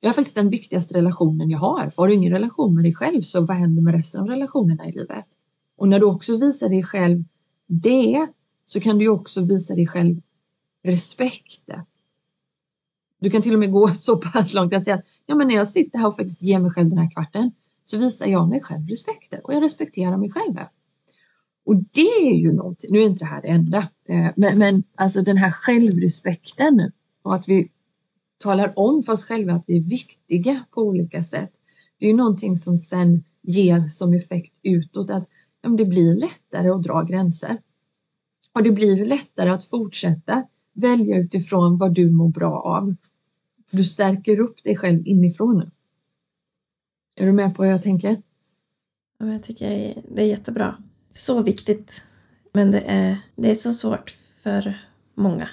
[0.00, 1.90] Det är faktiskt den viktigaste relationen jag har.
[1.90, 4.88] För har du ingen relation med dig själv så vad händer med resten av relationerna
[4.88, 5.24] i livet?
[5.76, 7.24] Och när du också visar dig själv
[7.66, 8.26] det
[8.66, 10.20] så kan du också visa dig själv
[10.84, 11.70] respekt.
[13.20, 15.54] Du kan till och med gå så pass långt att säga att ja, men när
[15.54, 17.52] jag sitter här och faktiskt ger mig själv den här kvarten
[17.84, 20.56] så visar jag mig själv respekt och jag respekterar mig själv.
[21.64, 24.82] Och det är ju någonting, nu är inte det här det enda, eh, men, men
[24.94, 27.68] alltså den här självrespekten och att vi
[28.40, 31.52] talar om för oss själva att vi är viktiga på olika sätt.
[31.98, 35.28] Det är ju någonting som sen ger som effekt utåt att
[35.62, 37.58] ja, det blir lättare att dra gränser.
[38.52, 42.94] Och det blir lättare att fortsätta välja utifrån vad du mår bra av.
[43.70, 45.70] För du stärker upp dig själv inifrån.
[47.16, 48.22] Är du med på hur jag tänker?
[49.18, 50.76] Ja, jag tycker det är jättebra.
[51.12, 52.04] Så viktigt.
[52.52, 54.78] Men det är, det är så svårt för
[55.14, 55.48] många.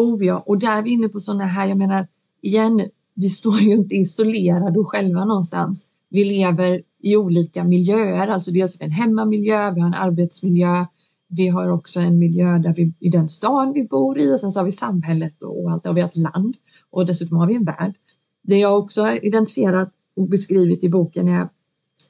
[0.00, 2.08] Oh ja, och där är vi inne på sådana här, jag menar
[2.42, 5.86] igen, vi står ju inte isolerade och själva någonstans.
[6.08, 10.86] Vi lever i olika miljöer, alltså dels en hemmamiljö, vi har en arbetsmiljö,
[11.28, 14.52] vi har också en miljö där vi, i den stan vi bor i och sen
[14.52, 16.56] så har vi samhället och allt och vi har ett land
[16.90, 17.94] och dessutom har vi en värld.
[18.42, 21.48] Det jag också har identifierat och beskrivit i boken är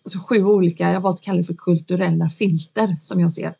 [0.04, 3.54] alltså sju olika, jag har valt att kalla det för kulturella filter som jag ser.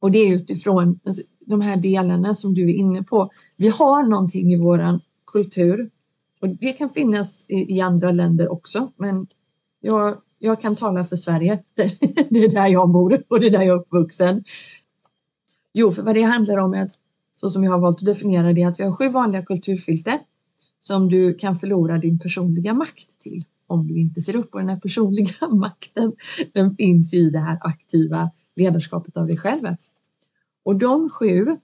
[0.00, 3.30] Och det är utifrån alltså, de här delarna som du är inne på.
[3.56, 5.90] Vi har någonting i våran kultur
[6.40, 9.26] och det kan finnas i, i andra länder också, men
[9.80, 11.62] jag, jag kan tala för Sverige.
[12.30, 14.44] Det, är där jag bor och det är där jag är uppvuxen.
[15.72, 16.92] Jo, för vad det handlar om är att
[17.36, 20.20] så som jag har valt att definiera det, att vi har sju vanliga kulturfilter
[20.80, 24.54] som du kan förlora din personliga makt till om du inte ser upp.
[24.54, 26.12] Och den här personliga makten,
[26.52, 29.66] den finns i det här aktiva ledarskapet av dig själv.
[30.62, 31.56] Och de sju,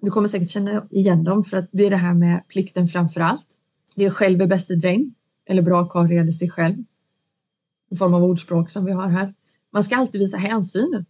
[0.00, 3.20] du kommer säkert känna igen dem för att det är det här med plikten framför
[3.20, 3.48] allt.
[3.94, 5.14] Det är själv är bäste dräng
[5.46, 6.76] eller bra karl reder sig själv.
[7.90, 9.34] En form av ordspråk som vi har här.
[9.70, 11.04] Man ska alltid visa hänsyn.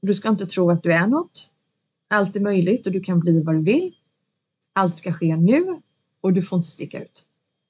[0.00, 1.50] Du ska inte tro att du är något.
[2.08, 3.94] Allt är möjligt och du kan bli vad du vill.
[4.72, 5.80] Allt ska ske nu
[6.20, 7.24] och du får inte sticka ut.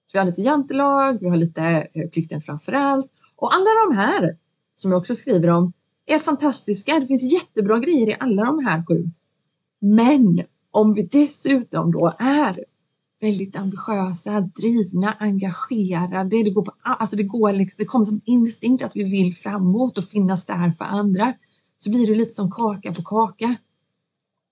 [0.07, 3.97] Så vi har lite jantelag, vi har lite eh, plikten framför allt och alla de
[3.97, 4.39] här
[4.75, 5.73] som jag också skriver om
[6.15, 7.01] är fantastiska.
[7.01, 9.11] Det finns jättebra grejer i alla de här sju.
[9.81, 12.65] Men om vi dessutom då är
[13.21, 16.43] väldigt ambitiösa, drivna, engagerade.
[16.45, 19.99] Det, går på, alltså det, går liksom, det kommer som instinkt att vi vill framåt
[19.99, 21.35] och finnas där för andra.
[21.79, 23.57] Så blir det lite som kaka på kaka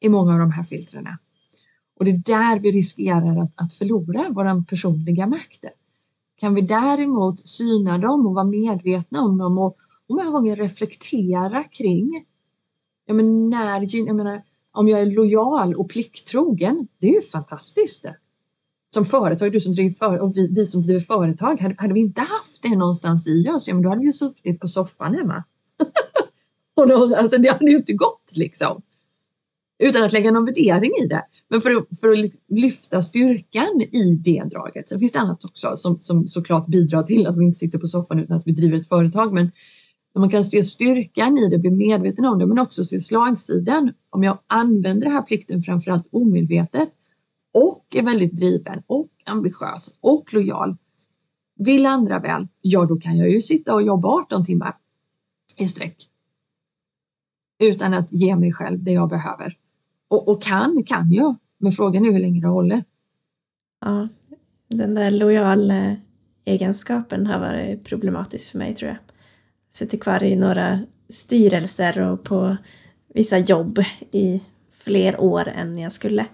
[0.01, 1.19] i många av de här filtrerna.
[1.99, 5.65] Och det är där vi riskerar att, att förlora vår personliga makt.
[6.37, 9.77] Kan vi däremot syna dem och vara medvetna om dem och,
[10.09, 12.25] många gånger reflektera kring
[13.07, 14.43] jag menar, när, jag menar,
[14.73, 18.07] om jag är lojal och plikttrogen, det är ju fantastiskt
[18.95, 22.01] som företag, du som driver för, och vi, vi som driver företag, hade, hade, vi
[22.01, 25.15] inte haft det någonstans i oss, ja, men då hade vi ju suttit på soffan
[25.15, 25.45] hemma.
[26.77, 28.83] och då, alltså, det hade ju inte gått liksom.
[29.79, 31.23] Utan att lägga någon värdering i det.
[31.49, 34.89] Men för att, för att lyfta styrkan i det draget.
[34.89, 37.87] Sen finns det annat också som, som såklart bidrar till att vi inte sitter på
[37.87, 39.33] soffan utan att vi driver ett företag.
[39.33, 39.51] Men
[40.21, 43.93] man kan se styrkan i det, bli medveten om det, men också se slagsidan.
[44.11, 46.89] Om jag använder den här plikten framförallt omedvetet
[47.53, 50.77] och är väldigt driven och ambitiös och lojal.
[51.59, 54.77] Vill andra väl, ja då kan jag ju sitta och jobba 18 timmar
[55.57, 55.97] i sträck.
[57.59, 59.57] Utan att ge mig själv det jag behöver.
[60.09, 61.37] Och, och kan, kan jag.
[61.59, 62.85] Men frågan är hur länge det håller.
[63.81, 64.09] Ja,
[64.69, 65.73] den där lojal
[66.45, 68.99] egenskapen har varit problematisk för mig tror jag.
[69.77, 72.57] Suttit kvar i några styrelser och på
[73.15, 76.27] vissa jobb i fler år än jag skulle.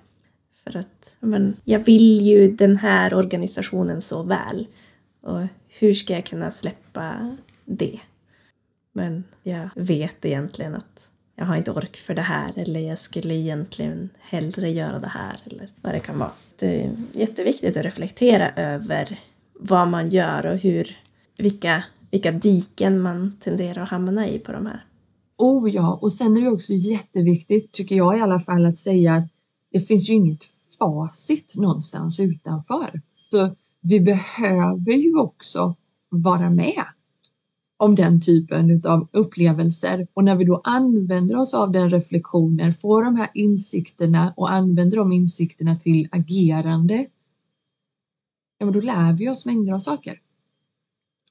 [0.65, 4.67] För att men, jag vill ju den här organisationen så väl.
[5.23, 8.01] Och hur ska jag kunna släppa det?
[8.93, 13.35] Men jag vet egentligen att jag har inte ork för det här eller jag skulle
[13.35, 16.33] egentligen hellre göra det här eller vad det kan vara.
[16.59, 19.21] Det är jätteviktigt att reflektera över
[19.53, 20.97] vad man gör och hur,
[21.37, 24.85] vilka, vilka diken man tenderar att hamna i på de här.
[25.37, 29.15] Oh ja, och sen är det också jätteviktigt, tycker jag i alla fall, att säga
[29.15, 29.29] att
[29.73, 30.45] det finns ju inget
[30.79, 33.01] facit någonstans utanför.
[33.33, 35.75] Så vi behöver ju också
[36.09, 36.85] vara med
[37.77, 43.05] om den typen av upplevelser och när vi då använder oss av den reflektionen, får
[43.05, 47.07] de här insikterna och använder de insikterna till agerande.
[48.59, 50.19] Ja, men då lär vi oss mängder av saker.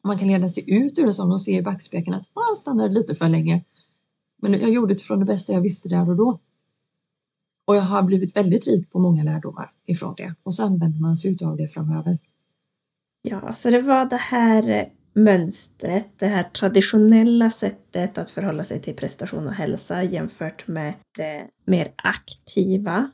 [0.04, 2.58] Man kan leda sig ut ur det som de ser i backspegeln att ah, jag
[2.58, 3.64] stannade lite för länge.
[4.42, 6.40] Men jag gjorde det från det bästa jag visste där och då.
[7.66, 11.18] Och jag har blivit väldigt rik på många lärdomar ifrån det och så använder man
[11.18, 12.18] sig av det framöver.
[13.22, 18.82] Ja, så det var det här eh, mönstret, det här traditionella sättet att förhålla sig
[18.82, 23.12] till prestation och hälsa jämfört med det mer aktiva,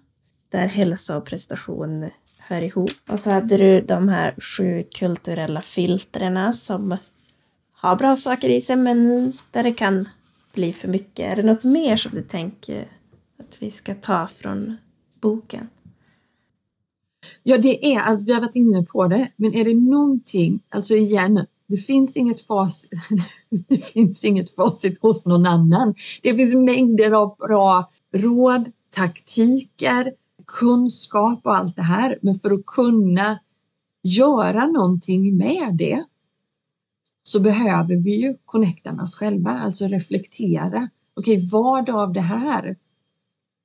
[0.50, 2.10] där hälsa och prestation
[2.47, 2.91] hör ihop.
[3.10, 6.97] Och så hade du de här sju kulturella filtrerna som
[7.73, 10.10] har bra saker i sig, men där det kan
[10.53, 11.31] bli för mycket.
[11.31, 12.88] Är det något mer som du tänker
[13.39, 14.77] att vi ska ta från
[15.21, 15.67] boken?
[17.43, 20.95] Ja, det är att vi har varit inne på det, men är det någonting, alltså
[20.95, 22.91] igen, det finns inget facit,
[23.49, 25.95] det finns inget facit hos någon annan.
[26.21, 30.13] Det finns mängder av bra råd, taktiker,
[30.60, 32.19] kunskap och allt det här.
[32.21, 33.39] Men för att kunna
[34.03, 36.05] göra någonting med det
[37.23, 40.89] så behöver vi ju connecta med oss själva, alltså reflektera.
[41.13, 42.77] Okej, okay, vad av det här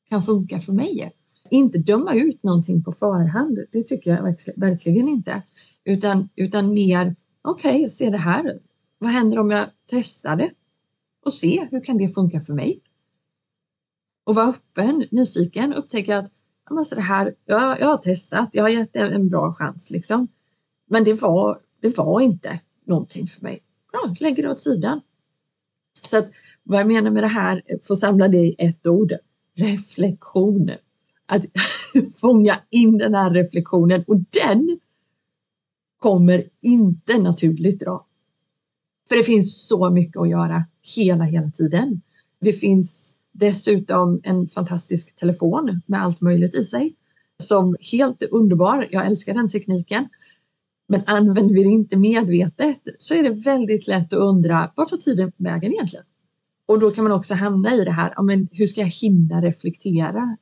[0.08, 1.12] kan funka för mig?
[1.50, 5.42] Inte döma ut någonting på förhand, det tycker jag verkligen inte.
[5.84, 8.58] Utan, utan mer, okej, okay, se det här.
[8.98, 10.50] Vad händer om jag testar det?
[11.24, 12.80] Och se, hur kan det funka för mig?
[14.24, 16.32] Och vara öppen, nyfiken, upptäcka att
[16.78, 20.28] alltså det här, jag, jag har testat, jag har gett det en bra chans liksom.
[20.90, 23.60] Men det var, det var inte någonting för mig.
[23.92, 25.00] Ja, lägger det åt sidan.
[26.04, 26.30] Så att
[26.62, 29.12] vad jag menar med det här, för att samla det i ett ord,
[29.54, 30.70] reflektion.
[31.26, 31.44] Att
[32.16, 34.78] fånga in den här reflektionen och den
[35.98, 38.06] kommer inte naturligt då.
[39.08, 40.64] För det finns så mycket att göra
[40.96, 42.00] hela, hela tiden.
[42.40, 46.96] Det finns dessutom en fantastisk telefon med allt möjligt i sig
[47.38, 48.88] som helt underbar.
[48.90, 50.08] Jag älskar den tekniken.
[50.88, 54.96] Men använder vi det inte medvetet så är det väldigt lätt att undra vart tar
[54.96, 56.04] tiden vägen egentligen?
[56.66, 59.42] Och då kan man också hamna i det här, ja, men hur ska jag hinna
[59.42, 60.36] reflektera?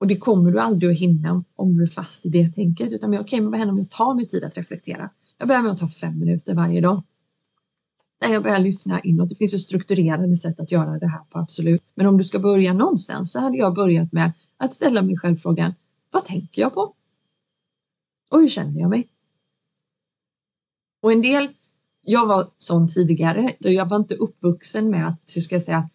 [0.00, 3.10] Och det kommer du aldrig att hinna om du är fast i det tänket, utan
[3.10, 5.10] okej, okay, men vad händer om jag tar mig tid att reflektera?
[5.38, 7.02] Jag börjar med att ta fem minuter varje dag
[8.20, 9.28] när jag börjar lyssna inåt.
[9.28, 11.82] Det finns ju strukturerade sätt att göra det här på, absolut.
[11.94, 15.36] Men om du ska börja någonstans så hade jag börjat med att ställa mig själv
[15.36, 15.74] frågan,
[16.10, 16.94] vad tänker jag på?
[18.30, 19.08] Och hur känner jag mig?
[21.02, 21.48] Och en del,
[22.02, 25.90] jag var sån tidigare, jag var inte uppvuxen med att, hur ska jag säga,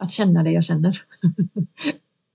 [0.00, 1.02] att känna det jag känner.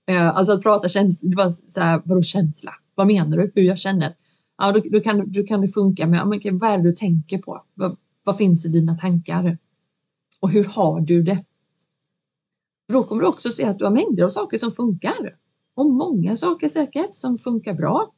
[0.06, 2.72] Eh, alltså att prata känsla, det var så här, vadå känsla?
[2.94, 3.52] Vad menar du?
[3.54, 4.14] Hur jag känner?
[4.58, 7.38] Ja, då, då, kan, då kan det funka med, men, vad är det du tänker
[7.38, 7.62] på?
[8.24, 9.58] Vad, finns i dina tankar?
[10.40, 11.44] Och hur har du det?
[12.88, 15.36] Då kommer du också se att du har mängder av saker som funkar.
[15.74, 18.12] Och många saker säkert som funkar bra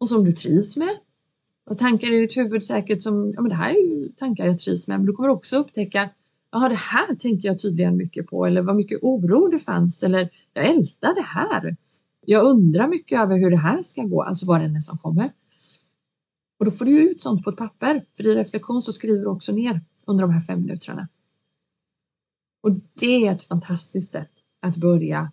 [0.00, 0.98] och som du trivs med.
[1.70, 4.58] Och tankar i ditt huvud säkert som, ja men det här är ju tankar jag
[4.58, 6.10] trivs med, men du kommer också upptäcka,
[6.52, 10.30] jaha det här tänker jag tydligen mycket på eller vad mycket oro det fanns eller
[10.52, 11.76] jag ältar det här.
[12.26, 14.98] Jag undrar mycket över hur det här ska gå, alltså vad det än är som
[14.98, 15.30] kommer.
[16.64, 19.26] Och då får du ut sånt på ett papper, för i reflektion så skriver du
[19.26, 21.08] också ner under de här fem minuterna.
[22.62, 25.32] Och det är ett fantastiskt sätt att börja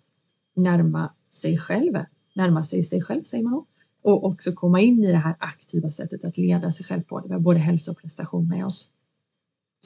[0.56, 1.92] närma sig själv,
[2.34, 3.66] närma sig sig själv säger man nog
[4.02, 7.20] och också komma in i det här aktiva sättet att leda sig själv på.
[7.20, 8.88] Det har både hälsa och prestation med oss.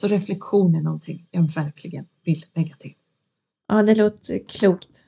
[0.01, 2.93] Så reflektion är någonting jag verkligen vill lägga till.
[3.67, 5.05] Ja, det låter klokt.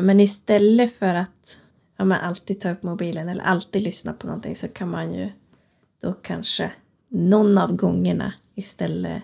[0.00, 1.62] Men istället för att
[1.96, 5.30] ja, man alltid ta upp mobilen eller alltid lyssna på någonting så kan man ju
[6.06, 6.72] då kanske
[7.08, 9.22] någon av gångerna istället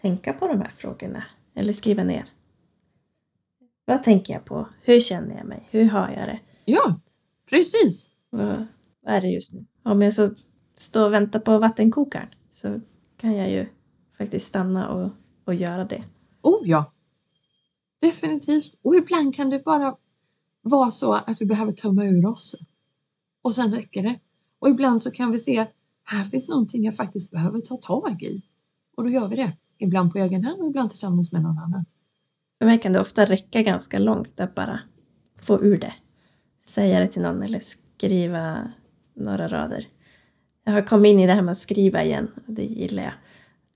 [0.00, 2.24] tänka på de här frågorna eller skriva ner.
[3.84, 4.68] Vad tänker jag på?
[4.82, 5.68] Hur känner jag mig?
[5.70, 6.40] Hur har jag det?
[6.64, 7.00] Ja,
[7.50, 8.08] precis.
[8.30, 8.66] Vad,
[9.02, 9.66] vad är det just nu?
[9.82, 10.30] Om jag så
[10.76, 12.80] står och väntar på vattenkokaren så
[13.16, 13.66] kan jag ju
[14.18, 15.10] faktiskt stanna och,
[15.44, 16.04] och göra det.
[16.42, 16.92] Oh ja!
[18.00, 18.74] Definitivt.
[18.82, 19.96] Och ibland kan det bara
[20.62, 22.54] vara så att vi behöver tömma ur oss.
[23.42, 24.20] Och sen räcker det.
[24.58, 25.66] Och ibland så kan vi se
[26.06, 28.42] här finns någonting jag faktiskt behöver ta tag i.
[28.96, 29.52] Och då gör vi det.
[29.78, 31.84] Ibland på egen hand och ibland tillsammans med någon annan.
[32.58, 34.80] För mig kan det ofta räcka ganska långt att bara
[35.38, 35.94] få ur det.
[36.64, 38.72] Säga det till någon eller skriva
[39.14, 39.86] några rader.
[40.64, 43.12] Jag har kommit in i det här med att skriva igen och det gillar jag.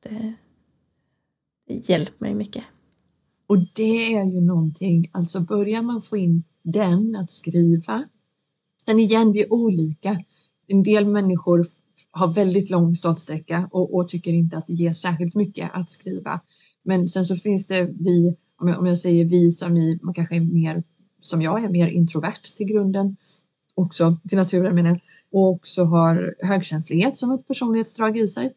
[0.02, 0.34] Det,
[1.66, 2.64] det hjälper mig mycket.
[3.46, 8.08] Och det är ju någonting, alltså börjar man få in den att skriva.
[8.84, 10.24] Sen igen, vi är olika.
[10.66, 11.66] En del människor
[12.10, 16.40] har väldigt lång startsträcka och, och tycker inte att det ger särskilt mycket att skriva.
[16.82, 20.14] Men sen så finns det vi, om jag, om jag säger vi som i, man
[20.14, 20.82] kanske är mer
[21.20, 23.16] som jag är mer introvert till grunden
[23.74, 25.00] också till naturen menar jag
[25.32, 28.54] och också har högkänslighet som ett personlighetsdrag i sig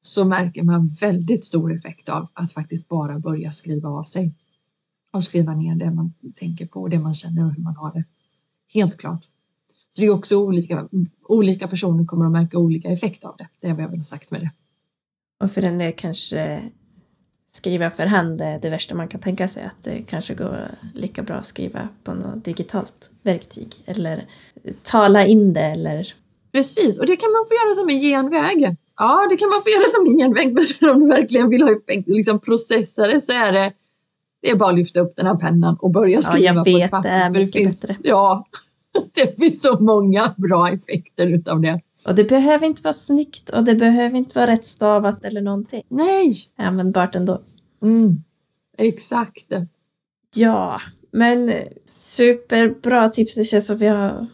[0.00, 4.34] så märker man väldigt stor effekt av att faktiskt bara börja skriva av sig
[5.12, 7.92] och skriva ner det man tänker på och det man känner och hur man har
[7.92, 8.04] det.
[8.74, 9.28] Helt klart.
[9.96, 10.88] Så det är också olika,
[11.22, 13.48] olika personer kommer att märka olika effekter av det.
[13.60, 14.50] Det är vad jag vill ha sagt med det.
[15.44, 16.62] Och för en del kanske
[17.48, 19.64] skriva för hand är det värsta man kan tänka sig.
[19.64, 20.58] Att det kanske går
[20.94, 23.74] lika bra att skriva på något digitalt verktyg.
[23.86, 24.24] Eller
[24.82, 26.12] tala in det eller...
[26.52, 28.76] Precis, och det kan man få göra som en genväg.
[28.96, 31.70] Ja, det kan man få göra som en genväg, men om du verkligen vill ha
[31.70, 33.72] effekt, liksom det så är det
[34.42, 36.74] det är bara att lyfta upp den här pennan och börja skriva ja, jag vet,
[36.74, 37.08] på ett papper.
[37.08, 38.08] Det är mycket det finns, bättre.
[38.08, 38.46] Ja,
[39.14, 41.80] det finns så många bra effekter utav det.
[42.06, 45.82] Och det behöver inte vara snyggt och det behöver inte vara rätt stavat eller någonting.
[45.88, 46.34] Nej!
[46.56, 47.40] Användbart ändå.
[47.82, 48.16] Mm,
[48.78, 49.52] exakt.
[50.34, 50.80] Ja,
[51.10, 51.52] men
[51.90, 53.34] superbra tips.
[53.34, 54.26] Det känns som vi har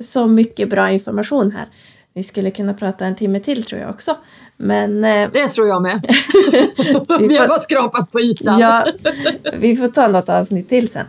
[0.00, 1.66] så mycket bra information här.
[2.14, 4.16] Vi skulle kunna prata en timme till tror jag också.
[4.56, 5.04] Men...
[5.04, 6.06] eh, Det tror jag med.
[7.20, 8.60] Vi Vi har bara skrapat på ytan.
[8.60, 8.86] Ja,
[9.58, 11.06] vi får ta något avsnitt till sen.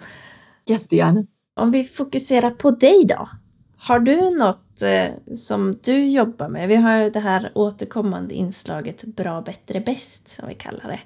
[0.65, 1.23] Jättegärna.
[1.57, 3.29] Om vi fokuserar på dig då.
[3.77, 6.67] Har du något eh, som du jobbar med?
[6.67, 10.99] Vi har ju det här återkommande inslaget bra, bättre, bäst som vi kallar det.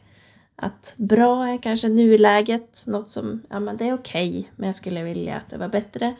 [0.55, 5.03] Att bra är kanske nuläget, något som, ja men det är okej, men jag skulle
[5.03, 6.15] vilja att det var bättre.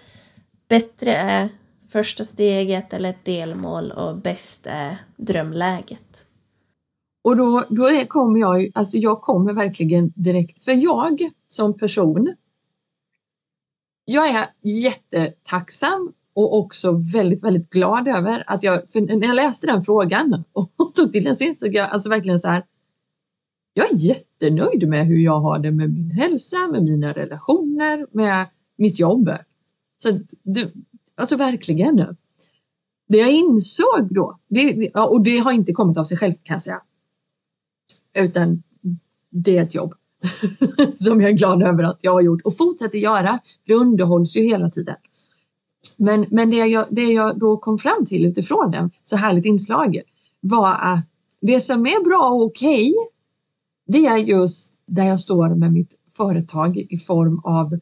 [0.68, 1.50] Bättre är
[1.90, 6.26] första steget eller ett delmål och bäst är drömläget.
[7.24, 12.36] Och då, då är, kommer jag alltså jag kommer verkligen direkt, för jag som person,
[14.12, 19.68] jag är jättetacksam och också väldigt, väldigt glad över att jag, för när jag läste
[19.68, 22.66] den frågan och tog till den så insåg jag alltså verkligen så här,
[23.74, 28.46] jag är jättenöjd med hur jag har det med min hälsa, med mina relationer, med
[28.78, 29.30] mitt jobb.
[29.98, 30.72] Så det,
[31.16, 31.96] alltså verkligen.
[33.08, 36.62] Det jag insåg då, det, och det har inte kommit av sig självt kan jag
[36.62, 36.82] säga.
[38.14, 38.64] Utan
[39.30, 39.94] det är ett jobb
[40.96, 43.40] som jag är glad över att jag har gjort och fortsätter göra.
[43.66, 44.96] För det underhålls ju hela tiden.
[45.98, 50.02] Men, men det, jag, det jag då kom fram till utifrån den så härligt inslag
[50.40, 51.08] var att
[51.42, 52.96] det som är bra och okej,
[53.88, 57.80] det är just där jag står med mitt företag i form av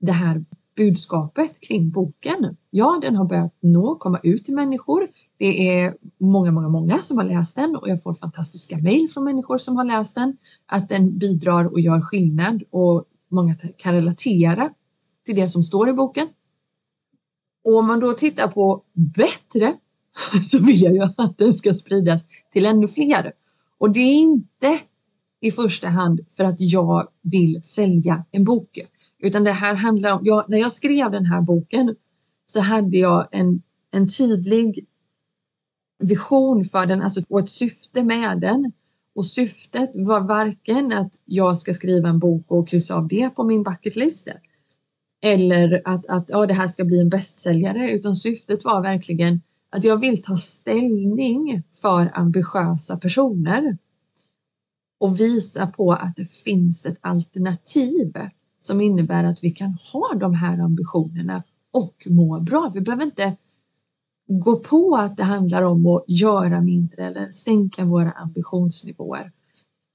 [0.00, 0.44] det här
[0.76, 2.56] budskapet kring boken.
[2.70, 5.08] Ja, den har börjat nå, komma ut till människor.
[5.38, 9.24] Det är många, många, många som har läst den och jag får fantastiska mejl från
[9.24, 10.36] människor som har läst den.
[10.66, 14.70] Att den bidrar och gör skillnad och många kan relatera
[15.24, 16.28] till det som står i boken.
[17.64, 19.76] Och om man då tittar på bättre
[20.44, 23.32] så vill jag ju att den ska spridas till ännu fler.
[23.78, 24.78] Och det är inte
[25.40, 28.78] i första hand för att jag vill sälja en bok.
[29.18, 31.96] Utan det här handlar om, jag, när jag skrev den här boken
[32.46, 34.86] så hade jag en, en tydlig
[35.98, 38.72] vision för den, alltså och ett syfte med den.
[39.14, 43.44] Och syftet var varken att jag ska skriva en bok och kryssa av det på
[43.44, 44.28] min bucketlist.
[45.22, 49.40] Eller att, att ja, det här ska bli en bästsäljare, utan syftet var verkligen
[49.70, 53.78] att jag vill ta ställning för ambitiösa personer
[55.00, 58.12] och visa på att det finns ett alternativ
[58.60, 62.70] som innebär att vi kan ha de här ambitionerna och må bra.
[62.74, 63.36] Vi behöver inte
[64.28, 69.32] gå på att det handlar om att göra mindre eller sänka våra ambitionsnivåer.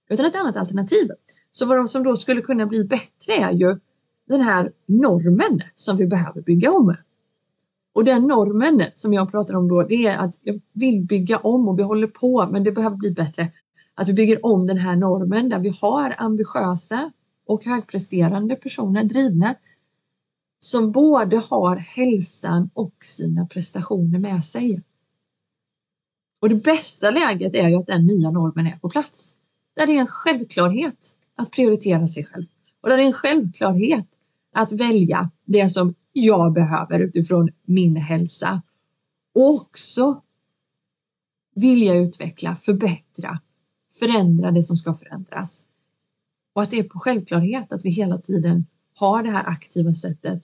[0.09, 1.07] Utan ett annat alternativ.
[1.51, 3.79] Så vad de som då skulle kunna bli bättre är ju
[4.27, 6.95] den här normen som vi behöver bygga om.
[7.93, 11.69] Och den normen som jag pratar om då, det är att jag vill bygga om
[11.69, 13.51] och vi håller på, men det behöver bli bättre.
[13.95, 17.11] Att vi bygger om den här normen där vi har ambitiösa
[17.47, 19.55] och högpresterande personer, drivna,
[20.63, 24.83] som både har hälsan och sina prestationer med sig.
[26.41, 29.33] Och det bästa läget är ju att den nya normen är på plats.
[29.75, 32.45] Där det är en självklarhet att prioritera sig själv.
[32.81, 34.07] Och där det är en självklarhet
[34.53, 38.61] att välja det som jag behöver utifrån min hälsa.
[39.35, 40.21] Och också
[41.55, 43.39] vilja utveckla, förbättra,
[43.99, 45.63] förändra det som ska förändras.
[46.53, 48.65] Och att det är på självklarhet att vi hela tiden
[49.01, 50.41] har det här aktiva sättet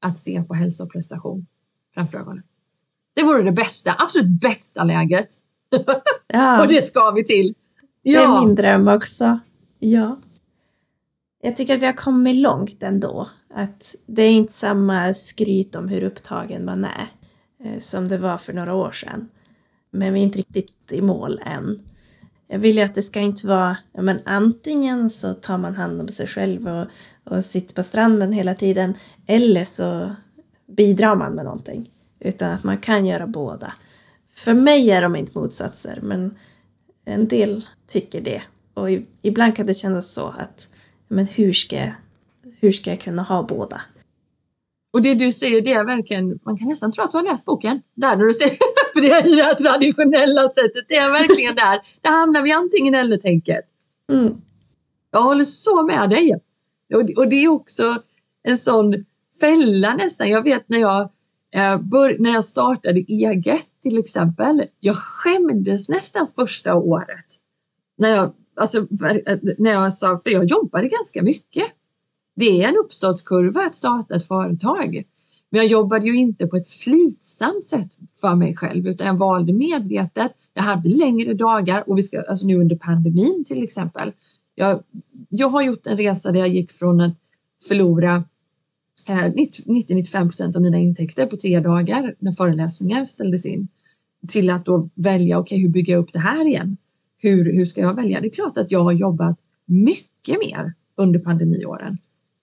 [0.00, 1.46] att se på hälsa och prestation
[1.94, 2.42] framför ögonen.
[3.14, 5.28] Det vore det bästa, absolut bästa läget.
[6.26, 6.60] Ja.
[6.62, 7.54] Och det ska vi till.
[8.02, 9.38] Det är min dröm också.
[9.78, 10.16] Ja.
[11.42, 13.28] Jag tycker att vi har kommit långt ändå.
[13.54, 17.08] Att det är inte samma skryt om hur upptagen man är
[17.64, 19.28] eh, som det var för några år sedan.
[19.90, 21.82] Men vi är inte riktigt i mål än.
[22.52, 26.00] Jag vill ju att det ska inte vara, ja, men antingen så tar man hand
[26.00, 26.86] om sig själv och,
[27.36, 28.94] och sitter på stranden hela tiden,
[29.26, 30.14] eller så
[30.76, 31.90] bidrar man med någonting.
[32.20, 33.72] Utan att man kan göra båda.
[34.34, 36.34] För mig är de inte motsatser, men
[37.04, 38.42] en del tycker det.
[38.74, 40.68] Och i- ibland kan det kännas så att,
[41.08, 41.94] men hur ska, jag-
[42.60, 43.80] hur ska jag kunna ha båda?
[44.92, 47.44] Och det du säger, det är verkligen, man kan nästan tro att du har läst
[47.44, 47.82] boken.
[47.94, 48.56] Där när du säger,
[49.02, 51.80] det i det här traditionella sättet, det är verkligen där.
[52.00, 53.64] Där hamnar vi antingen eller-tänket.
[54.12, 54.34] Mm.
[55.10, 56.40] Jag håller så med dig.
[56.94, 57.96] Och, och det är också
[58.42, 59.04] en sån
[59.40, 60.30] fälla nästan.
[60.30, 61.00] Jag vet när jag,
[61.54, 64.64] eh, bör, när jag startade eget till exempel.
[64.80, 67.26] Jag skämdes nästan första året.
[67.98, 68.86] När jag, alltså,
[69.58, 71.66] när jag sa, för jag jobbade ganska mycket.
[72.36, 75.04] Det är en uppstartskurva att starta ett företag.
[75.52, 77.88] Men jag jobbade ju inte på ett slitsamt sätt
[78.20, 80.32] för mig själv utan jag valde medvetet.
[80.54, 84.12] Jag hade längre dagar och vi ska, alltså nu under pandemin till exempel.
[84.54, 84.82] Jag,
[85.28, 87.16] jag har gjort en resa där jag gick från att
[87.68, 88.24] förlora
[89.08, 93.68] eh, 90-95 procent av mina intäkter på tre dagar när föreläsningar ställdes in
[94.28, 96.76] till att då välja, okej, okay, hur bygger jag upp det här igen?
[97.18, 98.20] Hur, hur ska jag välja?
[98.20, 101.98] Det är klart att jag har jobbat mycket mer under pandemiåren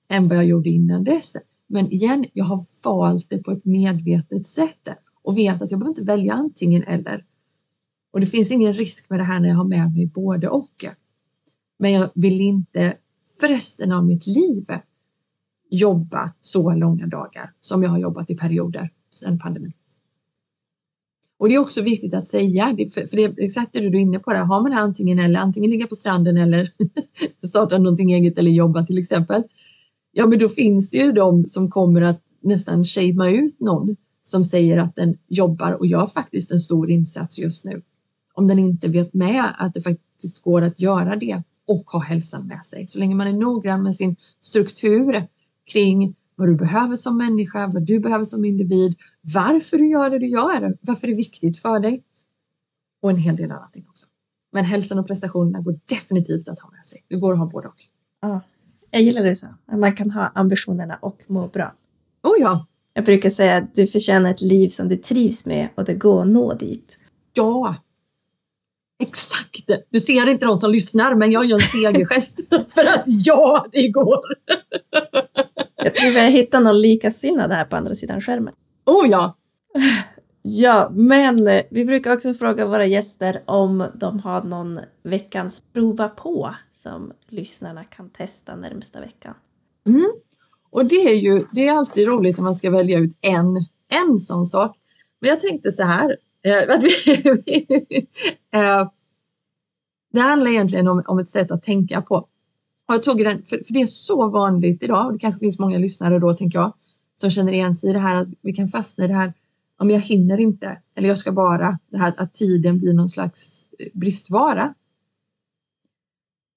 [0.10, 1.36] än vad jag gjorde innan dess.
[1.72, 4.90] Men igen, jag har valt det på ett medvetet sätt
[5.22, 7.26] och vet att jag behöver inte välja antingen eller.
[8.12, 10.86] Och det finns ingen risk med det här när jag har med mig både och.
[11.80, 12.98] Men jag vill inte
[13.40, 14.66] för resten av mitt liv
[15.70, 19.74] jobba så långa dagar som jag har jobbat i perioder sedan pandemin.
[21.38, 24.20] Och det är också viktigt att säga, för det är exakt det du är inne
[24.20, 24.40] på, där.
[24.40, 26.72] har man antingen eller, antingen ligga på stranden eller
[27.48, 29.44] starta någonting eget eller jobba till exempel.
[30.12, 34.44] Ja, men då finns det ju de som kommer att nästan shamea ut någon som
[34.44, 37.82] säger att den jobbar och gör faktiskt en stor insats just nu.
[38.34, 42.48] Om den inte vet med att det faktiskt går att göra det och ha hälsan
[42.48, 42.88] med sig.
[42.88, 45.28] Så länge man är noggrann med sin struktur
[45.72, 48.96] kring vad du behöver som människa, vad du behöver som individ,
[49.34, 52.04] varför du gör det du gör, varför det är viktigt för dig
[53.02, 54.06] och en hel del annat också.
[54.52, 57.06] Men hälsan och prestationerna går definitivt att ha med sig.
[57.08, 57.76] Det går att ha både och.
[58.22, 58.42] Ja,
[58.92, 59.48] jag gillar det så.
[59.72, 61.74] Man kan ha ambitionerna och må bra.
[62.24, 62.66] Oh ja!
[62.94, 66.22] Jag brukar säga att du förtjänar ett liv som du trivs med och det går
[66.22, 67.00] att nå dit.
[67.34, 67.76] Ja,
[69.04, 69.70] Exakt!
[69.90, 73.88] Du ser inte de som lyssnar, men jag gör en segergest för att ja, det
[73.88, 74.26] går!
[75.76, 78.54] jag tror vi har hittat någon likasinnad här på andra sidan skärmen.
[78.86, 79.36] Oh ja!
[80.42, 86.10] Ja, men eh, vi brukar också fråga våra gäster om de har någon veckans prova
[86.10, 89.34] på som lyssnarna kan testa närmsta veckan.
[89.88, 90.12] Mm.
[90.70, 94.20] Och det är ju det är alltid roligt när man ska välja ut en, en
[94.20, 94.78] sån sak.
[95.20, 96.54] Men jag tänkte så här, eh,
[98.62, 98.90] eh,
[100.14, 102.16] det handlar egentligen om, om ett sätt att tänka på.
[102.86, 105.60] Och jag tog den, för, för det är så vanligt idag och det kanske finns
[105.60, 106.74] många lyssnare då tänker jag
[107.16, 109.34] som känner igen sig i det här att vi kan fastna i det här
[109.80, 113.68] om jag hinner inte eller jag ska bara det här att tiden blir någon slags
[113.80, 114.74] eh, bristvara.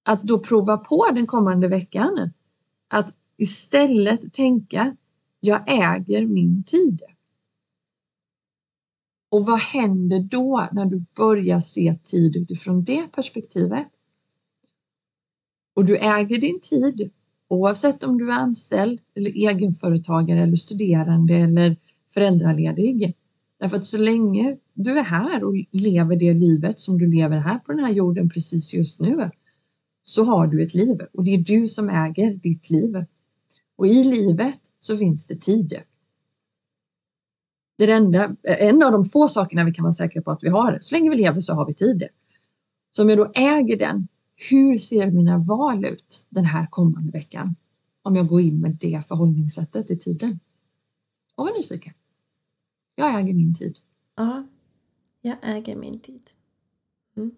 [0.05, 2.31] Att då prova på den kommande veckan
[2.89, 4.97] att istället tänka
[5.41, 7.03] jag äger min tid.
[9.31, 13.89] Och vad händer då när du börjar se tid utifrån det perspektivet?
[15.75, 17.11] Och du äger din tid
[17.49, 21.77] oavsett om du är anställd eller egenföretagare eller studerande eller
[22.15, 23.17] föräldraledig.
[23.59, 27.59] Därför att så länge du är här och lever det livet som du lever här
[27.59, 29.31] på den här jorden precis just nu
[30.03, 33.05] så har du ett liv och det är du som äger ditt liv.
[33.77, 35.83] Och i livet så finns det tid.
[37.79, 40.49] Det är enda, en av de få sakerna vi kan vara säkra på att vi
[40.49, 40.79] har.
[40.81, 42.09] Så länge vi lever så har vi tid.
[42.97, 44.09] Så om jag då äger den,
[44.51, 47.57] hur ser mina val ut den här kommande veckan?
[48.03, 50.41] Om jag går in med det förhållningssättet i tiden.
[51.35, 51.93] Och var nyfiken.
[52.95, 53.79] Jag äger min tid.
[54.17, 54.47] Ja,
[55.21, 56.31] jag äger min tid.
[57.17, 57.35] Mm.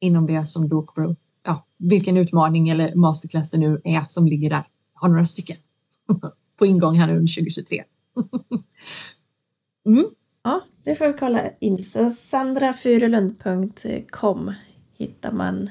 [0.00, 4.68] inom det som Dokbro, ja, vilken utmaning eller masterclass det nu är som ligger där.
[4.94, 5.56] Har några stycken
[6.56, 7.84] på ingång här under 2023.
[9.86, 10.06] mm.
[10.42, 11.84] Ja, det får vi kolla in.
[11.84, 14.52] Så sandrafurulund.com
[14.96, 15.70] hittar man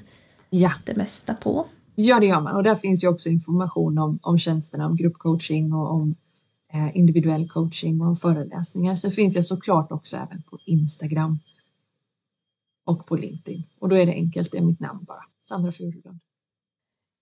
[0.50, 0.72] ja.
[0.86, 1.68] det mesta på.
[2.00, 5.74] Ja, det gör man och där finns ju också information om, om tjänsterna, om gruppcoaching
[5.74, 6.16] och om
[6.74, 8.96] eh, individuell coaching och om föreläsningar.
[8.96, 11.40] Sen finns jag såklart också även på Instagram
[12.86, 16.20] och på LinkedIn och då är det enkelt, det är mitt namn bara, Sandra Furulund.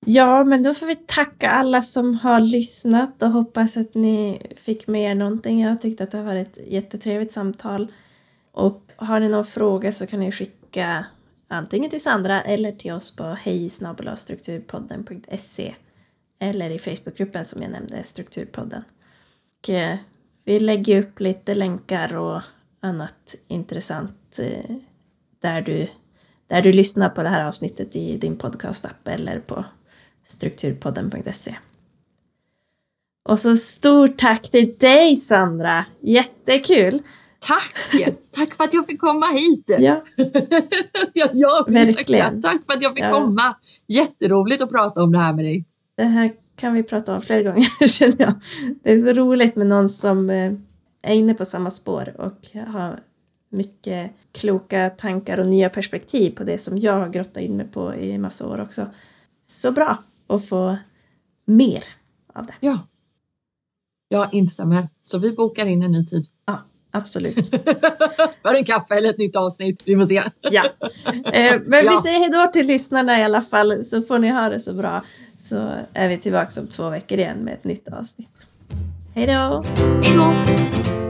[0.06, 4.88] Ja, men då får vi tacka alla som har lyssnat och hoppas att ni fick
[4.88, 5.62] med er någonting.
[5.62, 7.92] Jag tyckte att det har varit ett jättetrevligt samtal.
[8.52, 11.06] Och har ni någon fråga så kan ni skicka
[11.48, 13.70] antingen till Sandra eller till oss på hej
[14.16, 15.76] strukturpodden.se
[16.40, 18.84] eller i Facebookgruppen som jag nämnde, Strukturpodden.
[19.60, 19.98] Och eh,
[20.44, 22.42] vi lägger upp lite länkar och
[22.80, 24.76] annat intressant eh,
[25.40, 25.88] där du,
[26.48, 29.66] där du lyssnar på det här avsnittet i din podcastapp eller på
[30.24, 31.56] strukturpodden.se.
[33.30, 35.86] Och så stort tack till dig Sandra!
[36.00, 37.02] Jättekul!
[37.46, 37.74] Tack!
[38.32, 39.66] Tack för att jag fick komma hit!
[39.68, 40.04] Ja,
[41.14, 42.42] ja, ja verkligen.
[42.42, 43.12] Tack för att jag fick ja.
[43.12, 43.56] komma!
[43.88, 45.66] Jätteroligt att prata om det här med dig.
[45.98, 48.34] Det här kan vi prata om fler gånger känner jag.
[48.84, 50.54] Det är så roligt med någon som eh,
[51.02, 53.00] är inne på samma spår och har
[53.50, 57.96] mycket kloka tankar och nya perspektiv på det som jag har grottat in mig på
[57.96, 58.86] i massa år också.
[59.44, 59.98] Så bra!
[60.28, 60.78] och få
[61.46, 61.84] mer
[62.34, 62.56] av det.
[62.60, 62.80] Ja.
[64.08, 64.90] Jag instämmer.
[65.02, 66.28] Så vi bokar in en ny tid.
[66.96, 67.50] Absolut.
[68.42, 69.82] För en kaffe eller ett nytt avsnitt.
[69.86, 70.24] Vi får se.
[70.42, 70.66] ja.
[71.34, 71.92] Eh, men ja.
[71.92, 75.02] vi säger hejdå till lyssnarna i alla fall så får ni ha det så bra.
[75.40, 78.48] Så är vi tillbaka om två veckor igen med ett nytt avsnitt.
[79.16, 79.64] Hej då!
[80.04, 81.05] Hej då!